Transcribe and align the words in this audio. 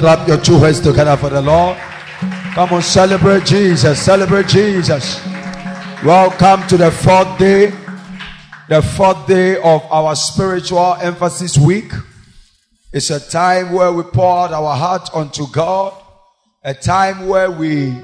Clap 0.00 0.26
your 0.26 0.38
two 0.38 0.54
hands 0.54 0.80
together 0.80 1.14
for 1.14 1.28
the 1.28 1.42
Lord. 1.42 1.76
Come 2.54 2.72
on, 2.72 2.80
celebrate 2.80 3.44
Jesus. 3.44 4.00
Celebrate 4.00 4.46
Jesus. 4.46 5.22
Welcome 6.02 6.66
to 6.68 6.78
the 6.78 6.90
fourth 6.90 7.38
day, 7.38 7.66
the 8.70 8.80
fourth 8.80 9.26
day 9.26 9.56
of 9.56 9.82
our 9.92 10.16
spiritual 10.16 10.94
emphasis 11.02 11.58
week. 11.58 11.92
It's 12.94 13.10
a 13.10 13.20
time 13.20 13.72
where 13.74 13.92
we 13.92 14.02
pour 14.04 14.38
out 14.38 14.54
our 14.54 14.74
heart 14.74 15.10
unto 15.12 15.46
God, 15.52 15.92
a 16.64 16.72
time 16.72 17.26
where 17.26 17.50
we 17.50 17.94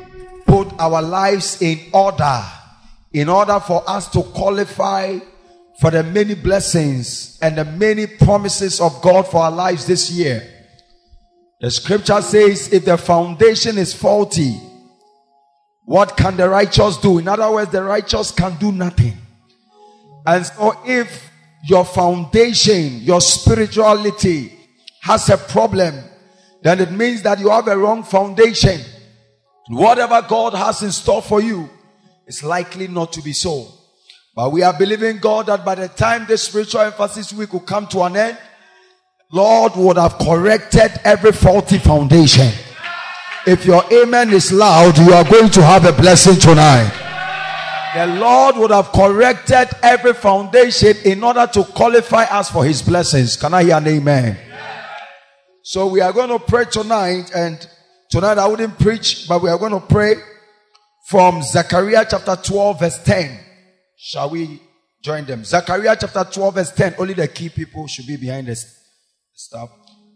put 0.45 0.79
our 0.79 1.01
lives 1.01 1.63
in 1.63 1.81
order 1.95 2.43
in 3.15 3.31
order 3.31 3.59
for 3.59 3.83
us 3.89 4.07
to 4.11 4.23
qualify 4.23 5.19
for 5.81 5.91
the 5.91 6.03
many 6.03 6.35
blessings 6.35 7.39
and 7.41 7.57
the 7.57 7.65
many 7.65 8.07
promises 8.07 8.83
of 8.83 9.01
God 9.01 9.27
for 9.27 9.39
our 9.39 9.51
lives 9.51 9.87
this 9.87 10.11
year. 10.11 10.56
The 11.61 11.71
scripture 11.71 12.21
says, 12.21 12.73
if 12.73 12.85
the 12.85 12.99
foundation 12.99 13.79
is 13.79 13.95
faulty, 13.95 14.61
what 15.85 16.17
can 16.17 16.37
the 16.37 16.49
righteous 16.49 16.99
do? 16.99 17.19
In 17.19 17.29
other 17.29 17.51
words, 17.51 17.73
the 17.73 17.83
righteous 17.83 18.31
can 18.31 18.57
do 18.57 18.73
nothing. 18.73 19.17
And 20.27 20.45
so 20.45 20.79
if 20.85 21.31
your 21.65 21.85
foundation, 21.85 23.01
your 23.01 23.21
spirituality 23.21 24.53
has 25.01 25.31
a 25.31 25.39
problem, 25.39 25.95
then 26.63 26.81
it 26.81 26.91
means 26.91 27.23
that 27.23 27.39
you 27.39 27.49
have 27.49 27.69
a 27.69 27.77
wrong 27.77 28.03
foundation. 28.03 28.81
Whatever 29.69 30.23
God 30.29 30.55
has 30.55 30.83
in 30.83 30.93
store 30.93 31.23
for 31.23 31.41
you 31.41 31.71
is 32.27 32.43
likely 32.45 32.89
not 32.89 33.13
to 33.15 33.23
be 33.23 33.33
so. 33.33 33.69
But 34.35 34.53
we 34.53 34.63
are 34.63 34.77
believing 34.77 35.19
God 35.19 35.47
that 35.47 35.65
by 35.65 35.77
the 35.77 35.89
time 35.89 36.27
this 36.27 36.43
spiritual 36.43 36.83
emphasis 36.83 37.33
week 37.33 37.53
will 37.53 37.61
come 37.61 37.87
to 37.89 38.03
an 38.03 38.17
end, 38.17 38.39
Lord 39.33 39.73
would 39.75 39.97
have 39.97 40.19
corrected 40.19 40.93
every 41.05 41.33
faulty 41.33 41.79
foundation. 41.79 42.53
If 43.45 43.65
your 43.65 43.83
amen 43.93 44.33
is 44.33 44.53
loud, 44.53 44.97
you 44.99 45.13
are 45.13 45.25
going 45.25 45.51
to 45.51 45.63
have 45.63 45.85
a 45.85 45.93
blessing 45.93 46.37
tonight. 46.37 46.93
The 47.95 48.07
Lord 48.07 48.57
would 48.57 48.71
have 48.71 48.93
corrected 48.93 49.69
every 49.83 50.13
foundation 50.13 50.97
in 51.05 51.25
order 51.25 51.47
to 51.55 51.65
qualify 51.65 52.25
us 52.25 52.51
for 52.51 52.65
his 52.65 52.83
blessings. 52.83 53.37
Can 53.37 53.55
I 53.55 53.65
hear 53.65 53.77
an 53.77 53.87
amen? 53.89 54.39
So 55.63 55.89
we 55.89 56.01
are 56.01 56.13
going 56.13 56.29
to 56.29 56.39
pray 56.39 56.67
tonight, 56.67 57.33
and 57.35 57.67
tonight 58.09 58.39
I 58.39 58.47
wouldn't 58.47 58.79
preach, 58.79 59.27
but 59.29 59.43
we 59.43 59.51
are 59.51 59.59
going 59.59 59.73
to 59.73 59.81
pray 59.81 60.15
from 61.09 61.43
Zechariah 61.43 62.07
chapter 62.09 62.37
12, 62.37 62.79
verse 62.79 63.03
10. 63.03 63.41
Shall 63.97 64.31
we 64.31 64.61
join 65.03 65.25
them? 65.25 65.45
Zechariah 65.45 65.97
chapter 65.99 66.25
12, 66.31 66.55
verse 66.55 66.73
10. 66.73 66.95
Only 66.99 67.15
the 67.15 67.27
key 67.27 67.49
people 67.49 67.89
should 67.89 68.07
be 68.07 68.17
behind 68.17 68.49
us 68.49 68.76
stuff. 69.37 69.69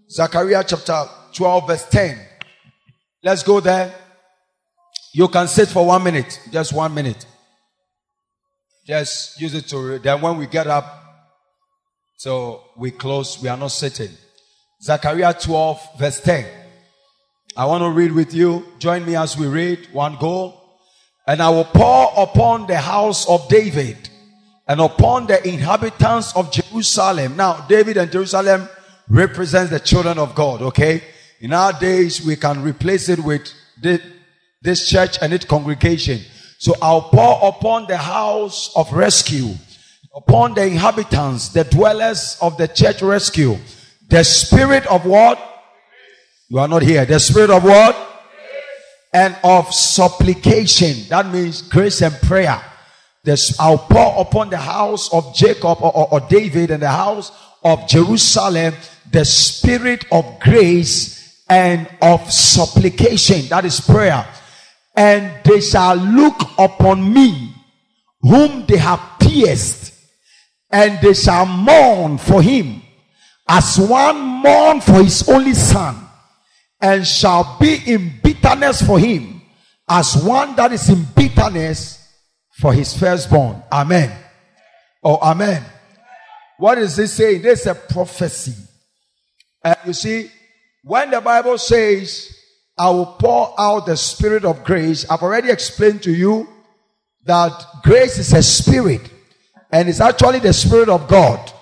Zechariah 0.08 0.64
chapter 0.66 1.04
12, 1.34 1.66
verse 1.66 1.84
10. 1.90 2.18
Let's 3.22 3.42
go 3.42 3.60
there. 3.60 3.94
You 5.12 5.28
can 5.28 5.46
sit 5.46 5.68
for 5.68 5.86
one 5.86 6.02
minute, 6.02 6.40
just 6.50 6.72
one 6.72 6.94
minute. 6.94 7.26
Just 8.86 9.38
use 9.40 9.54
it 9.54 9.68
to, 9.68 9.98
then 9.98 10.22
when 10.22 10.38
we 10.38 10.46
get 10.46 10.66
up, 10.66 11.04
so 12.16 12.64
we 12.78 12.90
close, 12.90 13.40
we 13.42 13.48
are 13.48 13.56
not 13.56 13.72
sitting. 13.72 14.10
Zechariah 14.82 15.34
12, 15.34 15.98
verse 15.98 16.20
10. 16.20 16.46
I 17.56 17.66
want 17.66 17.82
to 17.82 17.90
read 17.90 18.12
with 18.12 18.32
you. 18.32 18.64
Join 18.78 19.04
me 19.04 19.16
as 19.16 19.36
we 19.36 19.46
read. 19.48 19.88
One 19.92 20.16
goal. 20.16 20.78
And 21.26 21.42
I 21.42 21.50
will 21.50 21.64
pour 21.64 22.12
upon 22.16 22.66
the 22.66 22.78
house 22.78 23.28
of 23.28 23.48
David 23.48 24.08
and 24.66 24.80
upon 24.80 25.26
the 25.26 25.46
inhabitants 25.46 26.34
of 26.34 26.50
Jerusalem. 26.50 27.36
Now, 27.36 27.66
David 27.68 27.98
and 27.98 28.10
Jerusalem 28.10 28.68
represents 29.10 29.70
the 29.70 29.80
children 29.80 30.18
of 30.18 30.34
God, 30.34 30.62
okay? 30.62 31.02
In 31.40 31.52
our 31.52 31.72
days, 31.72 32.24
we 32.24 32.36
can 32.36 32.62
replace 32.62 33.08
it 33.08 33.18
with 33.18 33.52
this 34.62 34.88
church 34.88 35.18
and 35.20 35.32
its 35.32 35.44
congregation. 35.44 36.20
So 36.58 36.74
I'll 36.80 37.02
pour 37.02 37.48
upon 37.48 37.86
the 37.86 37.96
house 37.96 38.70
of 38.76 38.92
rescue, 38.92 39.54
upon 40.14 40.54
the 40.54 40.66
inhabitants, 40.66 41.48
the 41.48 41.64
dwellers 41.64 42.38
of 42.40 42.56
the 42.56 42.68
church 42.68 43.02
rescue, 43.02 43.56
the 44.08 44.22
spirit 44.22 44.86
of 44.86 45.04
what? 45.04 45.38
You 46.48 46.58
are 46.58 46.68
not 46.68 46.82
here. 46.82 47.04
The 47.04 47.18
spirit 47.18 47.50
of 47.50 47.64
what? 47.64 47.96
And 49.12 49.36
of 49.42 49.72
supplication. 49.72 51.08
That 51.08 51.32
means 51.32 51.62
grace 51.62 52.02
and 52.02 52.14
prayer. 52.14 52.60
This, 53.24 53.58
I'll 53.58 53.78
pour 53.78 54.20
upon 54.20 54.50
the 54.50 54.56
house 54.58 55.12
of 55.12 55.34
Jacob 55.34 55.78
or, 55.80 55.94
or, 55.94 56.12
or 56.12 56.20
David 56.20 56.70
and 56.70 56.82
the 56.82 56.90
house 56.90 57.32
of 57.62 57.86
Jerusalem 57.88 58.74
the 59.12 59.24
spirit 59.24 60.04
of 60.12 60.40
grace 60.40 61.44
and 61.48 61.88
of 62.00 62.32
supplication. 62.32 63.48
That 63.48 63.64
is 63.64 63.80
prayer. 63.80 64.26
And 64.96 65.32
they 65.44 65.60
shall 65.60 65.96
look 65.96 66.40
upon 66.58 67.12
me 67.12 67.54
whom 68.20 68.66
they 68.66 68.76
have 68.76 69.00
pierced 69.20 69.94
and 70.70 71.00
they 71.00 71.14
shall 71.14 71.46
mourn 71.46 72.18
for 72.18 72.42
him 72.42 72.82
as 73.48 73.78
one 73.78 74.20
mourn 74.20 74.80
for 74.80 75.02
his 75.02 75.28
only 75.28 75.54
son 75.54 75.96
and 76.80 77.06
shall 77.06 77.56
be 77.58 77.78
in 77.86 78.12
bitterness 78.22 78.82
for 78.82 78.98
him 78.98 79.42
as 79.88 80.22
one 80.22 80.54
that 80.56 80.72
is 80.72 80.88
in 80.88 81.04
bitterness 81.16 82.08
for 82.52 82.72
his 82.72 82.96
firstborn. 82.96 83.62
Amen. 83.72 84.16
Oh, 85.02 85.16
amen. 85.16 85.64
What 86.58 86.78
is 86.78 86.94
this 86.94 87.14
saying? 87.14 87.42
This 87.42 87.60
is 87.62 87.66
a 87.66 87.74
prophecy 87.74 88.54
and 89.62 89.76
you 89.86 89.92
see, 89.92 90.30
when 90.82 91.10
the 91.10 91.20
Bible 91.20 91.58
says, 91.58 92.36
I 92.78 92.88
will 92.90 93.06
pour 93.06 93.54
out 93.58 93.86
the 93.86 93.96
spirit 93.96 94.44
of 94.44 94.64
grace, 94.64 95.08
I've 95.10 95.22
already 95.22 95.50
explained 95.50 96.02
to 96.04 96.12
you 96.12 96.48
that 97.24 97.52
grace 97.82 98.18
is 98.18 98.32
a 98.32 98.42
spirit 98.42 99.02
and 99.70 99.88
it's 99.88 100.00
actually 100.00 100.38
the 100.38 100.52
spirit 100.52 100.88
of 100.88 101.06
God, 101.06 101.52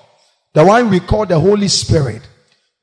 the 0.54 0.64
one 0.64 0.90
we 0.90 1.00
call 1.00 1.26
the 1.26 1.38
Holy 1.38 1.68
Spirit. 1.68 2.22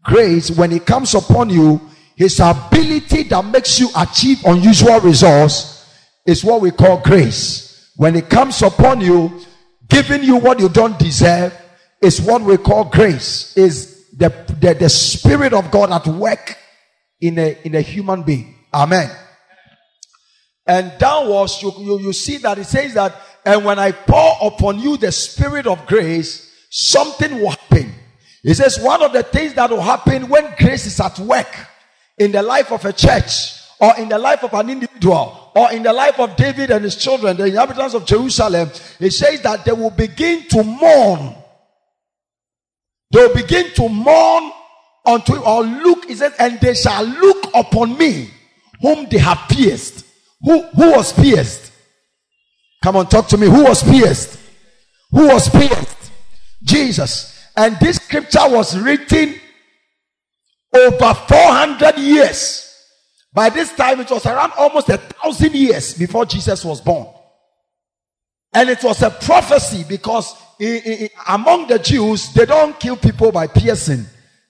Grace, 0.04 0.52
when 0.52 0.72
it 0.72 0.86
comes 0.86 1.16
upon 1.16 1.50
you, 1.50 1.82
his 2.16 2.40
ability 2.40 3.24
that 3.24 3.46
makes 3.46 3.80
you 3.80 3.90
achieve 3.98 4.44
unusual 4.46 5.00
results 5.00 5.86
is 6.26 6.44
what 6.44 6.62
we 6.62 6.72
call 6.72 6.98
grace. 7.02 7.92
When 7.96 8.16
it 8.16 8.30
comes 8.30 8.62
upon 8.62 9.02
you, 9.02 9.42
giving 9.88 10.24
you 10.24 10.38
what 10.38 10.60
you 10.60 10.70
don't 10.70 11.00
deserve 11.00 11.58
is 12.02 12.22
what 12.22 12.42
we 12.42 12.58
call 12.58 12.86
grace. 12.86 13.56
Is 13.58 13.95
the, 14.16 14.30
the, 14.62 14.74
the 14.74 14.90
Spirit 14.90 15.54
of 15.54 15.70
God 15.72 15.92
at 15.92 16.08
work 16.08 16.58
in 17.20 17.38
a, 17.38 17.58
in 17.64 17.76
a 17.76 17.82
human 17.82 18.24
being. 18.24 18.56
Amen. 18.74 19.10
And 20.66 20.94
downwards, 20.98 21.62
you, 21.62 21.72
you, 21.78 22.00
you 22.00 22.14
see 22.14 22.38
that 22.38 22.58
it 22.58 22.66
says 22.66 22.94
that, 22.96 23.16
and 23.46 23.64
when 23.64 23.78
I 23.78 23.92
pour 23.92 24.38
upon 24.42 24.80
you 24.80 24.98
the 24.98 25.12
Spirit 25.12 25.68
of 25.68 25.86
grace, 25.86 26.52
something 26.72 27.40
will 27.40 27.52
happen. 27.52 27.94
It 28.44 28.56
says 28.56 28.80
one 28.80 29.04
of 29.04 29.14
the 29.14 29.24
things 29.24 29.54
that 29.56 29.70
will 29.70 29.82
happen 29.82 30.28
when 30.30 30.54
grace 30.58 30.86
is 30.86 31.00
at 31.00 31.20
work 31.20 31.48
in 32.18 32.32
the 32.32 32.42
life 32.42 32.72
of 32.72 32.86
a 32.86 32.94
church 32.94 33.60
or 33.80 33.96
in 33.98 34.10
the 34.10 34.18
life 34.18 34.44
of 34.44 34.54
an 34.54 34.70
individual 34.70 35.52
or 35.56 35.72
in 35.72 35.84
the 35.84 35.94
life 35.94 36.20
of 36.20 36.36
David 36.36 36.72
and 36.72 36.84
his 36.84 36.96
children, 36.96 37.38
the 37.38 37.46
inhabitants 37.46 37.94
of 37.94 38.06
Jerusalem, 38.06 38.70
it 39.00 39.12
says 39.12 39.42
that 39.42 39.66
they 39.66 39.72
will 39.72 39.92
begin 39.92 40.48
to 40.50 40.64
mourn 40.64 41.36
They'll 43.16 43.34
begin 43.34 43.72
to 43.76 43.88
mourn 43.88 44.52
unto 45.06 45.38
or 45.38 45.64
look, 45.64 46.04
he 46.04 46.16
says, 46.16 46.34
and 46.38 46.60
they 46.60 46.74
shall 46.74 47.06
look 47.06 47.50
upon 47.54 47.98
me 47.98 48.30
whom 48.82 49.08
they 49.08 49.20
have 49.20 49.48
pierced. 49.48 50.06
Who, 50.42 50.62
who 50.62 50.92
was 50.92 51.14
pierced? 51.14 51.72
Come 52.84 52.98
on, 52.98 53.08
talk 53.08 53.30
to 53.30 53.38
me. 53.38 53.48
Who 53.48 53.64
was 53.64 53.84
pierced? 53.84 54.38
Who 55.12 55.28
was 55.30 55.48
pierced? 55.48 56.12
Jesus. 56.62 57.42
And 57.56 57.78
this 57.80 57.96
scripture 57.96 58.50
was 58.50 58.78
written 58.78 59.36
over 60.74 61.14
400 61.14 61.98
years. 61.98 62.70
By 63.32 63.48
this 63.48 63.74
time, 63.78 64.02
it 64.02 64.12
was 64.12 64.26
around 64.26 64.52
almost 64.58 64.90
a 64.90 64.98
thousand 64.98 65.56
years 65.56 65.94
before 65.94 66.26
Jesus 66.26 66.66
was 66.66 66.82
born. 66.82 67.08
And 68.54 68.70
it 68.70 68.84
was 68.84 69.02
a 69.04 69.10
prophecy 69.10 69.86
because 69.88 70.36
in, 70.60 70.82
in, 70.84 71.10
among 71.28 71.68
the 71.68 71.80
Jews, 71.80 72.32
they 72.34 72.46
don't 72.46 72.80
kill 72.80 72.96
people 72.98 73.32
by 73.32 73.48
piercing 73.48 74.06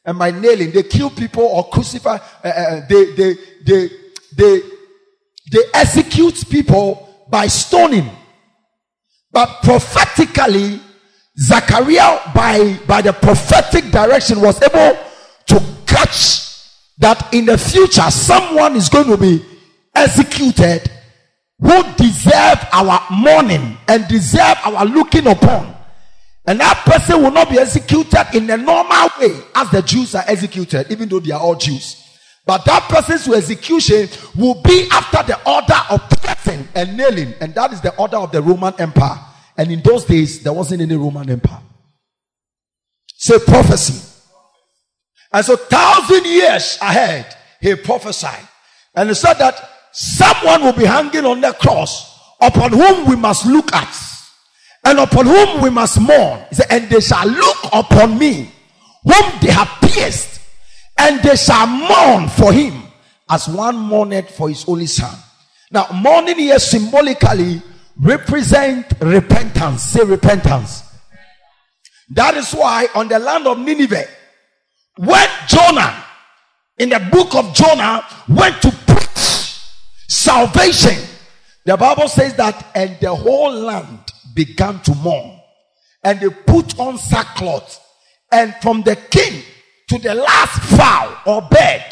and 0.06 0.20
by 0.20 0.32
nailing. 0.32 0.72
They 0.72 0.84
kill 0.84 1.10
people 1.10 1.44
or 1.44 1.70
crucify. 1.70 2.18
Uh, 2.44 2.48
uh, 2.48 2.88
they, 2.88 3.14
they, 3.14 3.36
they, 3.66 3.90
they, 4.36 4.62
they 5.52 5.64
execute 5.74 6.50
people 6.50 7.26
by 7.30 7.48
stoning. 7.48 8.10
But 9.32 9.62
prophetically, 9.64 10.80
Zechariah, 11.38 12.32
by, 12.34 12.80
by 12.88 13.02
the 13.02 13.14
prophetic 13.14 13.92
direction, 13.92 14.42
was 14.42 14.62
able 14.62 14.98
to 15.48 15.64
catch 15.86 16.46
that 16.98 17.34
in 17.34 17.46
the 17.46 17.58
future 17.58 18.10
someone 18.10 18.76
is 18.76 18.88
going 18.88 19.08
to 19.08 19.18
be 19.18 19.44
executed 19.94 20.90
who 21.60 21.84
deserve 21.96 22.68
our 22.72 23.02
mourning 23.12 23.78
and 23.88 24.08
deserve 24.08 24.58
our 24.64 24.86
looking 24.86 25.28
upon. 25.28 25.75
And 26.48 26.60
that 26.60 26.84
person 26.86 27.24
will 27.24 27.32
not 27.32 27.50
be 27.50 27.58
executed 27.58 28.28
in 28.36 28.50
a 28.50 28.58
normal 28.58 29.10
way 29.20 29.42
as 29.56 29.70
the 29.72 29.82
Jews 29.82 30.14
are 30.14 30.24
executed, 30.28 30.92
even 30.92 31.10
though 31.10 31.20
they 31.20 31.32
are 31.32 31.42
all 31.42 31.56
Jews. 31.56 32.04
But 32.46 32.64
that 32.66 32.84
person's 32.84 33.28
execution 33.28 34.08
will 34.36 34.62
be 34.62 34.88
after 34.92 35.24
the 35.24 35.50
order 35.50 35.80
of 35.90 36.08
pressing 36.22 36.68
and 36.76 36.96
nailing. 36.96 37.34
And 37.42 37.56
that 37.56 37.74
is 37.74 37.82
the 37.82 37.96
order 37.98 38.18
of 38.18 38.32
the 38.32 38.42
Roman 38.42 38.74
Empire. 38.80 39.20
And 39.58 39.72
in 39.72 39.82
those 39.82 40.06
days, 40.06 40.44
there 40.44 40.54
wasn't 40.54 40.82
any 40.82 40.96
Roman 40.96 41.28
Empire. 41.28 41.62
Say 43.08 43.40
prophecy. 43.40 44.12
And 45.34 45.44
so 45.44 45.56
thousand 45.56 46.26
years 46.26 46.78
ahead, 46.80 47.36
he 47.60 47.74
prophesied. 47.74 48.48
And 48.94 49.10
he 49.10 49.16
said 49.16 49.36
that 49.36 49.68
someone 49.92 50.62
will 50.62 50.74
be 50.74 50.86
hanging 50.86 51.26
on 51.26 51.42
the 51.42 51.54
cross 51.54 52.20
upon 52.40 52.72
whom 52.74 53.10
we 53.10 53.16
must 53.16 53.48
look 53.48 53.74
at 53.74 54.15
and 54.86 55.00
upon 55.00 55.26
whom 55.26 55.62
we 55.62 55.70
must 55.70 56.00
mourn. 56.00 56.46
He 56.50 56.56
said, 56.56 56.68
and 56.70 56.90
they 56.90 57.02
shall 57.02 57.28
look 57.28 57.58
upon 57.74 58.18
me 58.18 58.52
whom 59.04 59.40
they 59.42 59.52
have 59.52 59.70
pierced 59.82 60.42
and 60.98 61.22
they 61.22 61.36
shall 61.36 61.68
mourn 61.68 62.30
for 62.30 62.54
him 62.54 62.84
as 63.30 63.48
one 63.48 63.76
mourned 63.76 64.28
for 64.30 64.50
his 64.50 64.64
only 64.68 64.86
son. 64.86 65.14
Now, 65.72 65.88
mourning 65.92 66.38
here 66.38 66.60
symbolically 66.60 67.62
represent 68.00 68.94
repentance. 69.02 69.84
Say 69.84 70.04
repentance. 70.04 70.84
That 72.10 72.36
is 72.36 72.52
why 72.54 72.88
on 72.94 73.08
the 73.08 73.18
land 73.18 73.48
of 73.48 73.58
Nineveh, 73.58 74.06
when 74.98 75.28
Jonah, 75.48 76.04
in 76.78 76.90
the 76.90 77.00
book 77.12 77.36
of 77.36 77.54
Jonah, 77.54 78.06
went 78.30 78.62
to 78.62 78.72
preach 78.72 79.60
salvation, 80.08 81.04
the 81.66 81.76
Bible 81.76 82.08
says 82.08 82.36
that, 82.36 82.68
and 82.76 82.96
the 83.02 83.14
whole 83.14 83.52
land 83.52 84.05
began 84.36 84.80
to 84.82 84.94
mourn, 84.96 85.40
and 86.04 86.20
they 86.20 86.30
put 86.30 86.78
on 86.78 86.98
sackcloth, 86.98 87.80
and 88.32 88.54
from 88.62 88.82
the 88.84 88.96
king 88.96 89.42
to 89.88 89.98
the 89.98 90.14
last 90.14 90.62
fowl 90.78 91.18
or 91.26 91.42
bird, 91.50 91.84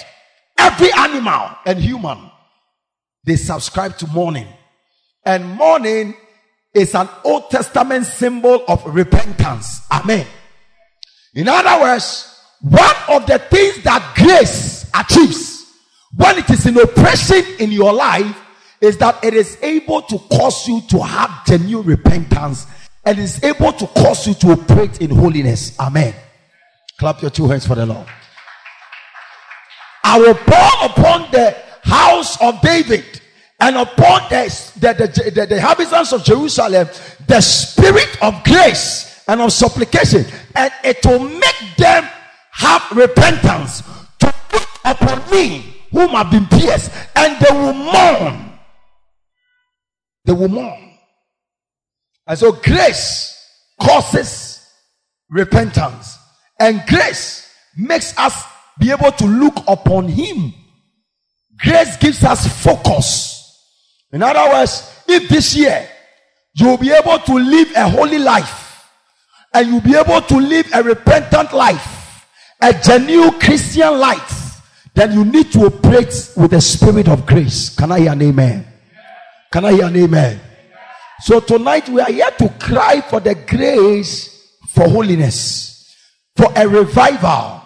every 0.58 0.92
animal 0.94 1.50
and 1.66 1.80
human, 1.80 2.30
they 3.24 3.36
subscribe 3.36 3.98
to 3.98 4.08
mourning. 4.08 4.48
And 5.26 5.48
mourning 5.56 6.16
is 6.74 6.94
an 6.96 7.08
Old 7.24 7.50
Testament 7.50 8.06
symbol 8.06 8.64
of 8.68 8.84
repentance. 8.86 9.82
Amen. 9.92 10.28
In 11.34 11.48
other 11.48 11.82
words, 11.82 12.30
one 12.62 12.96
of 13.10 13.26
the 13.26 13.40
things 13.40 13.84
that 13.84 14.14
grace 14.16 14.90
achieves 14.94 15.66
when 16.16 16.38
it 16.38 16.50
is 16.50 16.66
in 16.66 16.78
oppression 16.78 17.44
in 17.60 17.72
your 17.72 17.94
life 17.94 18.43
is 18.84 18.98
that 18.98 19.24
it 19.24 19.34
is 19.34 19.58
able 19.62 20.02
to 20.02 20.20
cause 20.30 20.68
you 20.68 20.82
to 20.90 21.02
have 21.02 21.46
genuine 21.46 21.88
repentance 21.88 22.68
and 23.06 23.18
is 23.18 23.42
able 23.42 23.72
to 23.72 23.88
cause 23.88 24.28
you 24.28 24.34
to 24.34 24.52
operate 24.52 25.00
in 25.00 25.10
holiness. 25.10 25.80
Amen. 25.80 26.14
Clap 27.00 27.22
your 27.22 27.32
two 27.32 27.48
hands 27.48 27.66
for 27.66 27.76
the 27.76 27.86
Lord. 27.86 28.06
I 30.04 30.20
will 30.20 30.36
pour 30.36 30.90
upon 30.90 31.32
the 31.32 31.56
house 31.84 32.40
of 32.42 32.60
David 32.60 33.22
and 33.62 33.78
upon 33.78 34.30
the, 34.30 34.72
the, 34.82 34.94
the, 34.94 35.32
the, 35.32 35.46
the 35.46 35.56
inhabitants 35.56 36.12
of 36.12 36.26
Jerusalem 36.26 36.90
the 37.26 37.40
spirit 37.40 38.22
of 38.22 38.44
grace 38.44 39.24
and 39.30 39.40
of 39.40 39.54
supplication, 39.54 40.26
and 40.56 40.74
it 40.84 41.06
will 41.06 41.20
make 41.20 41.76
them 41.78 42.04
have 42.52 42.84
repentance 42.92 43.82
to 44.20 44.34
look 44.52 44.68
upon 44.84 45.32
me 45.32 45.78
whom 45.92 46.10
have 46.10 46.30
been 46.30 46.46
pierced, 46.48 46.92
and 47.16 47.40
they 47.40 47.56
will 47.56 47.74
mourn. 47.74 48.53
They 50.26 50.34
will 50.34 50.48
mourn. 50.48 50.98
And 52.26 52.40
so 52.40 52.54
grace 52.54 53.34
causes 53.82 54.66
repentance. 55.30 56.18
And 56.60 56.84
grace 56.88 57.52
makes 57.76 58.18
us 58.18 58.44
be 58.80 58.92
able 58.92 59.12
to 59.12 59.26
look 59.26 59.56
upon 59.68 60.08
Him. 60.08 60.54
Grace 61.58 61.98
gives 61.98 62.24
us 62.24 62.64
focus. 62.64 63.34
In 64.12 64.22
other 64.24 64.52
words, 64.52 64.90
if 65.08 65.28
this 65.30 65.56
year 65.56 65.88
you 66.54 66.68
will 66.68 66.78
be 66.78 66.92
able 66.92 67.20
to 67.20 67.34
live 67.34 67.72
a 67.76 67.90
holy 67.90 68.20
life 68.20 68.88
and 69.54 69.68
you'll 69.68 69.82
be 69.82 69.96
able 69.96 70.22
to 70.22 70.38
live 70.38 70.70
a 70.74 70.84
repentant 70.84 71.54
life, 71.54 72.28
a 72.62 72.74
genuine 72.74 73.40
Christian 73.40 74.00
life, 74.00 74.62
then 74.94 75.12
you 75.14 75.26
need 75.26 75.52
to 75.52 75.66
operate 75.66 76.32
with 76.38 76.52
the 76.52 76.62
spirit 76.62 77.08
of 77.08 77.26
grace. 77.26 77.76
Can 77.76 77.92
I 77.92 78.02
hear 78.02 78.12
an 78.12 78.22
amen? 78.22 78.73
Can 79.54 79.66
I 79.66 79.74
hear 79.74 79.86
an 79.86 79.96
amen? 79.96 80.42
So 81.20 81.40
tonight 81.40 81.88
we 81.88 82.02
are 82.02 82.12
here 82.12 82.32
to 82.40 82.50
cry 82.60 83.02
for 83.02 83.20
the 83.20 83.36
grace 83.36 84.52
for 84.70 84.90
holiness 84.90 85.96
for 86.36 86.52
a 86.56 86.68
revival 86.68 87.62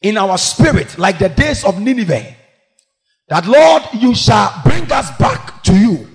in 0.00 0.16
our 0.16 0.38
spirit, 0.38 0.96
like 0.96 1.18
the 1.18 1.28
days 1.28 1.62
of 1.66 1.78
Nineveh. 1.78 2.34
That 3.28 3.46
Lord, 3.46 3.82
you 3.92 4.14
shall 4.14 4.62
bring 4.64 4.90
us 4.90 5.14
back 5.18 5.62
to 5.64 5.78
you. 5.78 6.08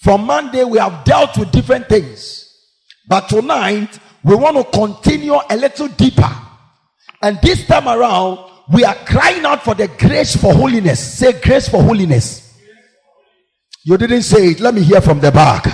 From 0.00 0.26
Monday, 0.26 0.64
we 0.64 0.76
have 0.76 1.02
dealt 1.04 1.38
with 1.38 1.50
different 1.50 1.88
things, 1.88 2.46
but 3.08 3.30
tonight 3.30 3.98
we 4.22 4.34
want 4.34 4.58
to 4.58 4.78
continue 4.78 5.38
a 5.48 5.56
little 5.56 5.88
deeper. 5.88 6.36
And 7.22 7.38
this 7.42 7.66
time 7.66 7.88
around, 7.88 8.40
we 8.70 8.84
are 8.84 8.94
crying 9.06 9.46
out 9.46 9.64
for 9.64 9.74
the 9.74 9.88
grace 9.88 10.36
for 10.36 10.52
holiness. 10.52 11.16
Say 11.16 11.40
grace 11.40 11.66
for 11.66 11.82
holiness. 11.82 12.43
You 13.84 13.98
didn't 13.98 14.22
say 14.22 14.48
it. 14.48 14.60
Let 14.60 14.74
me 14.74 14.82
hear 14.82 15.00
from 15.00 15.20
the 15.20 15.30
back. 15.30 15.64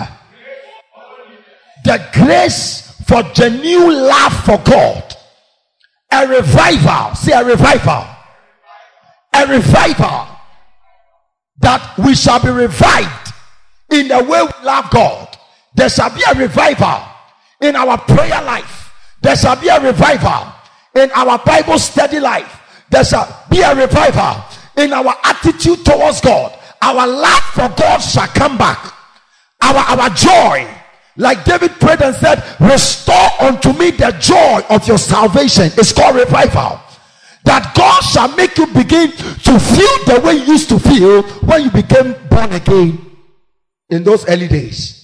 The 1.84 2.04
grace 2.12 2.92
for 3.06 3.22
genuine 3.32 4.06
love 4.06 4.44
for 4.44 4.58
God. 4.58 5.14
A 6.12 6.26
revival. 6.26 7.14
See, 7.14 7.30
a 7.30 7.44
revival. 7.44 8.04
A 9.32 9.46
revival. 9.46 10.26
That 11.60 11.94
we 11.98 12.14
shall 12.16 12.42
be 12.42 12.50
revived 12.50 13.32
in 13.90 14.08
the 14.08 14.24
way 14.24 14.42
we 14.42 14.64
love 14.64 14.90
God. 14.90 15.36
There 15.74 15.88
shall 15.88 16.10
be 16.12 16.22
a 16.28 16.34
revival 16.34 17.04
in 17.60 17.76
our 17.76 17.96
prayer 17.96 18.42
life. 18.42 18.92
There 19.22 19.36
shall 19.36 19.60
be 19.60 19.68
a 19.68 19.80
revival 19.80 20.52
in 20.96 21.10
our 21.12 21.38
Bible 21.38 21.78
study 21.78 22.18
life. 22.18 22.84
There 22.90 23.04
shall 23.04 23.46
be 23.48 23.60
a 23.60 23.74
revival 23.74 24.44
in 24.76 24.92
our 24.92 25.14
attitude 25.22 25.84
towards 25.84 26.20
God. 26.20 26.56
Our 26.82 27.06
love 27.06 27.42
for 27.54 27.68
God 27.76 27.98
shall 27.98 28.28
come 28.28 28.56
back. 28.56 28.94
Our, 29.62 29.76
our 29.76 30.10
joy 30.10 30.66
like 31.16 31.44
David 31.44 31.72
prayed 31.72 32.00
and 32.02 32.14
said, 32.16 32.42
Restore 32.60 33.42
unto 33.42 33.72
me 33.72 33.90
the 33.90 34.16
joy 34.20 34.62
of 34.74 34.86
your 34.88 34.98
salvation. 34.98 35.64
It's 35.76 35.92
called 35.92 36.16
revival. 36.16 36.80
That 37.44 37.72
God 37.74 38.00
shall 38.02 38.34
make 38.36 38.56
you 38.58 38.66
begin 38.66 39.10
to 39.12 39.58
feel 39.58 39.96
the 40.06 40.22
way 40.24 40.34
you 40.34 40.44
used 40.44 40.68
to 40.70 40.78
feel 40.78 41.22
when 41.40 41.64
you 41.64 41.70
became 41.70 42.14
born 42.28 42.52
again 42.52 42.98
in 43.88 44.04
those 44.04 44.28
early 44.28 44.48
days. 44.48 44.99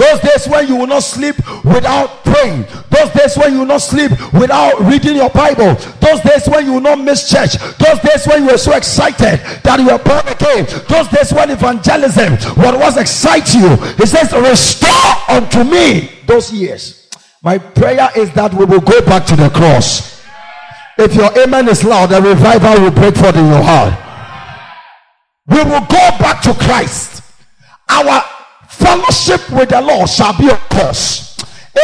Those 0.00 0.20
days 0.20 0.48
when 0.48 0.66
you 0.66 0.76
will 0.76 0.86
not 0.86 1.02
sleep 1.02 1.36
without 1.62 2.24
praying. 2.24 2.64
Those 2.88 3.10
days 3.12 3.36
when 3.36 3.52
you 3.52 3.58
will 3.60 3.66
not 3.66 3.82
sleep 3.82 4.10
without 4.32 4.80
reading 4.80 5.16
your 5.16 5.28
Bible. 5.28 5.74
Those 6.00 6.20
days 6.22 6.48
when 6.48 6.64
you 6.64 6.72
will 6.72 6.80
not 6.80 7.00
miss 7.00 7.28
church. 7.28 7.58
Those 7.76 8.00
days 8.00 8.26
when 8.26 8.44
you 8.44 8.50
were 8.50 8.56
so 8.56 8.74
excited 8.74 9.44
that 9.62 9.78
you 9.78 9.92
were 9.92 9.98
born 9.98 10.26
again. 10.26 10.64
Those 10.88 11.08
days 11.08 11.34
when 11.34 11.50
evangelism, 11.50 12.32
what 12.56 12.78
was 12.78 12.96
excite 12.96 13.52
you? 13.52 13.76
He 14.00 14.06
says, 14.06 14.32
restore 14.32 15.12
unto 15.28 15.64
me 15.64 16.08
those 16.26 16.50
years. 16.50 17.10
My 17.42 17.58
prayer 17.58 18.08
is 18.16 18.32
that 18.32 18.54
we 18.54 18.64
will 18.64 18.80
go 18.80 19.04
back 19.04 19.26
to 19.26 19.36
the 19.36 19.50
cross. 19.50 20.24
If 20.96 21.14
your 21.14 21.30
amen 21.44 21.68
is 21.68 21.84
loud, 21.84 22.10
a 22.12 22.22
revival 22.22 22.84
will 22.84 22.90
break 22.90 23.16
forth 23.16 23.36
in 23.36 23.44
your 23.44 23.62
heart. 23.62 23.92
We 25.46 25.58
will 25.58 25.84
go 25.84 26.08
back 26.16 26.40
to 26.44 26.54
Christ. 26.54 27.22
Our 27.90 28.24
fellowship 28.80 29.48
with 29.52 29.68
the 29.68 29.80
Lord 29.80 30.08
shall 30.08 30.36
be 30.36 30.48
a 30.48 30.56
course. 30.56 31.38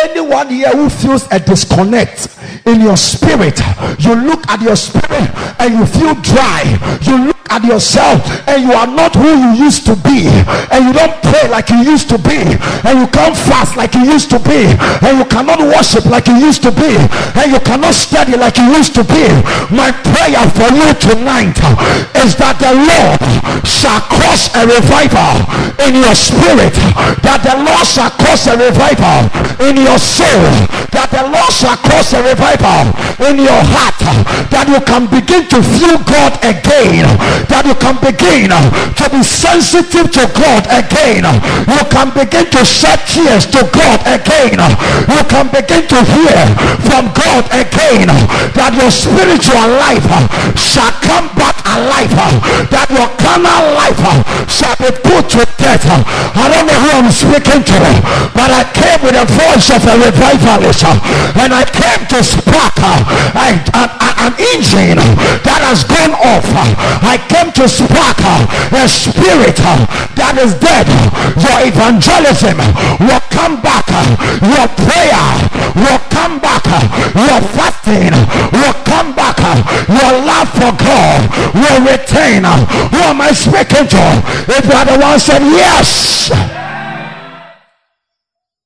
Anyone 0.05 0.49
here 0.49 0.71
who 0.71 0.88
feels 0.88 1.26
a 1.31 1.38
disconnect 1.38 2.36
in 2.67 2.81
your 2.81 2.97
spirit, 2.97 3.63
you 3.99 4.15
look 4.15 4.47
at 4.49 4.61
your 4.61 4.77
spirit 4.77 5.31
and 5.63 5.79
you 5.79 5.87
feel 5.87 6.15
dry. 6.21 6.67
You 7.03 7.31
look 7.31 7.37
at 7.47 7.63
yourself 7.63 8.19
and 8.51 8.67
you 8.67 8.73
are 8.75 8.91
not 8.91 9.15
who 9.15 9.31
you 9.31 9.65
used 9.65 9.87
to 9.87 9.95
be, 9.95 10.27
and 10.75 10.91
you 10.91 10.93
don't 10.93 11.15
pray 11.23 11.47
like 11.49 11.71
you 11.71 11.79
used 11.87 12.11
to 12.11 12.19
be, 12.19 12.43
and 12.83 12.99
you 12.99 13.07
can't 13.07 13.39
fast 13.39 13.77
like 13.79 13.95
you 13.95 14.03
used 14.03 14.31
to 14.31 14.39
be, 14.43 14.67
and 15.07 15.19
you 15.19 15.25
cannot 15.31 15.63
worship 15.63 16.05
like 16.07 16.27
you 16.27 16.35
used 16.43 16.63
to 16.67 16.73
be, 16.75 16.99
and 17.39 17.53
you 17.55 17.61
cannot 17.63 17.95
study 17.95 18.35
like 18.37 18.59
you 18.59 18.67
used 18.75 18.95
to 18.99 19.07
be. 19.07 19.31
My 19.71 19.95
prayer 20.11 20.43
for 20.59 20.69
you 20.75 20.91
tonight 20.99 21.55
is 22.19 22.35
that 22.43 22.59
the 22.59 22.75
Lord 22.75 23.23
shall 23.63 24.03
cause 24.11 24.51
a 24.59 24.67
revival 24.67 25.47
in 25.87 26.03
your 26.03 26.19
spirit, 26.19 26.75
that 27.23 27.47
the 27.47 27.55
Lord 27.63 27.87
shall 27.87 28.11
cause 28.11 28.51
a 28.51 28.59
revival 28.59 29.31
in 29.63 29.79
your 29.79 30.03
soul, 30.03 30.51
that 30.91 31.15
the 31.15 31.23
Lord 31.31 31.53
shall 31.55 31.79
cause 31.79 32.11
a 32.13 32.21
revival 32.27 32.56
in 33.21 33.39
your 33.39 33.63
heart, 33.73 34.01
uh, 34.01 34.25
that 34.49 34.67
you 34.69 34.81
can 34.85 35.07
begin 35.07 35.45
to 35.49 35.61
feel 35.77 35.99
God 36.05 36.33
again 36.45 37.05
uh, 37.05 37.17
that 37.49 37.65
you 37.67 37.77
can 37.77 37.97
begin 38.01 38.53
uh, 38.53 38.61
to 38.97 39.05
be 39.13 39.21
sensitive 39.25 40.09
to 40.13 40.25
God 40.37 40.65
again. 40.73 41.25
You 41.69 41.83
can 41.93 42.09
begin 42.13 42.49
to 42.53 42.63
shed 42.65 43.01
tears 43.09 43.45
to 43.53 43.65
God 43.73 44.01
again. 44.07 44.61
You 45.09 45.23
can 45.29 45.49
begin 45.53 45.85
to 45.89 45.99
hear 46.01 46.39
from 46.87 47.13
God 47.13 47.45
again 47.53 48.09
that 48.57 48.73
your 48.77 48.93
spiritual 48.93 49.67
life 49.81 50.07
shall 50.57 50.93
come 51.05 51.29
back 51.37 51.57
alive. 51.67 52.13
That 52.73 52.89
your 52.93 53.09
carnal 53.21 53.75
life 53.77 54.01
shall 54.49 54.77
be 54.81 54.93
put 54.93 55.29
to 55.37 55.43
death. 55.61 55.85
I 55.87 56.47
don't 56.53 56.67
know 56.69 56.79
who 56.79 56.91
I'm 57.03 57.11
speaking 57.13 57.63
to, 57.65 57.79
but 58.33 58.51
I 58.53 58.63
came 58.73 59.01
with 59.03 59.17
the 59.17 59.27
voice 59.27 59.69
of 59.73 59.83
a 59.85 59.95
revivalist 60.01 60.85
and 61.41 61.51
I 61.53 61.65
came 61.65 62.03
to 62.13 62.21
spark 62.47 62.79
an, 63.35 63.59
an 63.75 64.33
engine 64.55 65.03
that 65.43 65.61
has 65.67 65.83
gone 65.83 66.15
off. 66.15 66.47
I 67.03 67.19
came 67.26 67.50
to 67.59 67.67
spark 67.67 68.23
a 68.23 68.87
spirit 68.87 69.59
that 70.15 70.38
is 70.38 70.55
dead. 70.62 70.87
Your 71.35 71.59
evangelism 71.67 72.59
will 73.03 73.25
come 73.35 73.59
back. 73.61 73.87
Your 74.43 74.67
prayer 74.87 75.26
will 75.75 76.00
come 76.15 76.38
back. 76.38 76.65
Your 77.19 77.41
fasting 77.59 78.15
will 78.55 78.76
come 78.87 79.11
back. 79.15 79.38
Your 79.91 80.12
love 80.23 80.50
for 80.55 80.73
God 80.79 81.21
will 81.50 81.81
retain. 81.83 82.47
Who 82.47 83.00
am 83.03 83.21
I 83.21 83.35
speaking 83.35 83.91
to? 83.91 84.05
If 84.55 84.65
you 84.65 84.75
are 84.75 84.87
the 84.87 84.99
one 84.99 85.19
said 85.19 85.43
yes. 85.43 86.31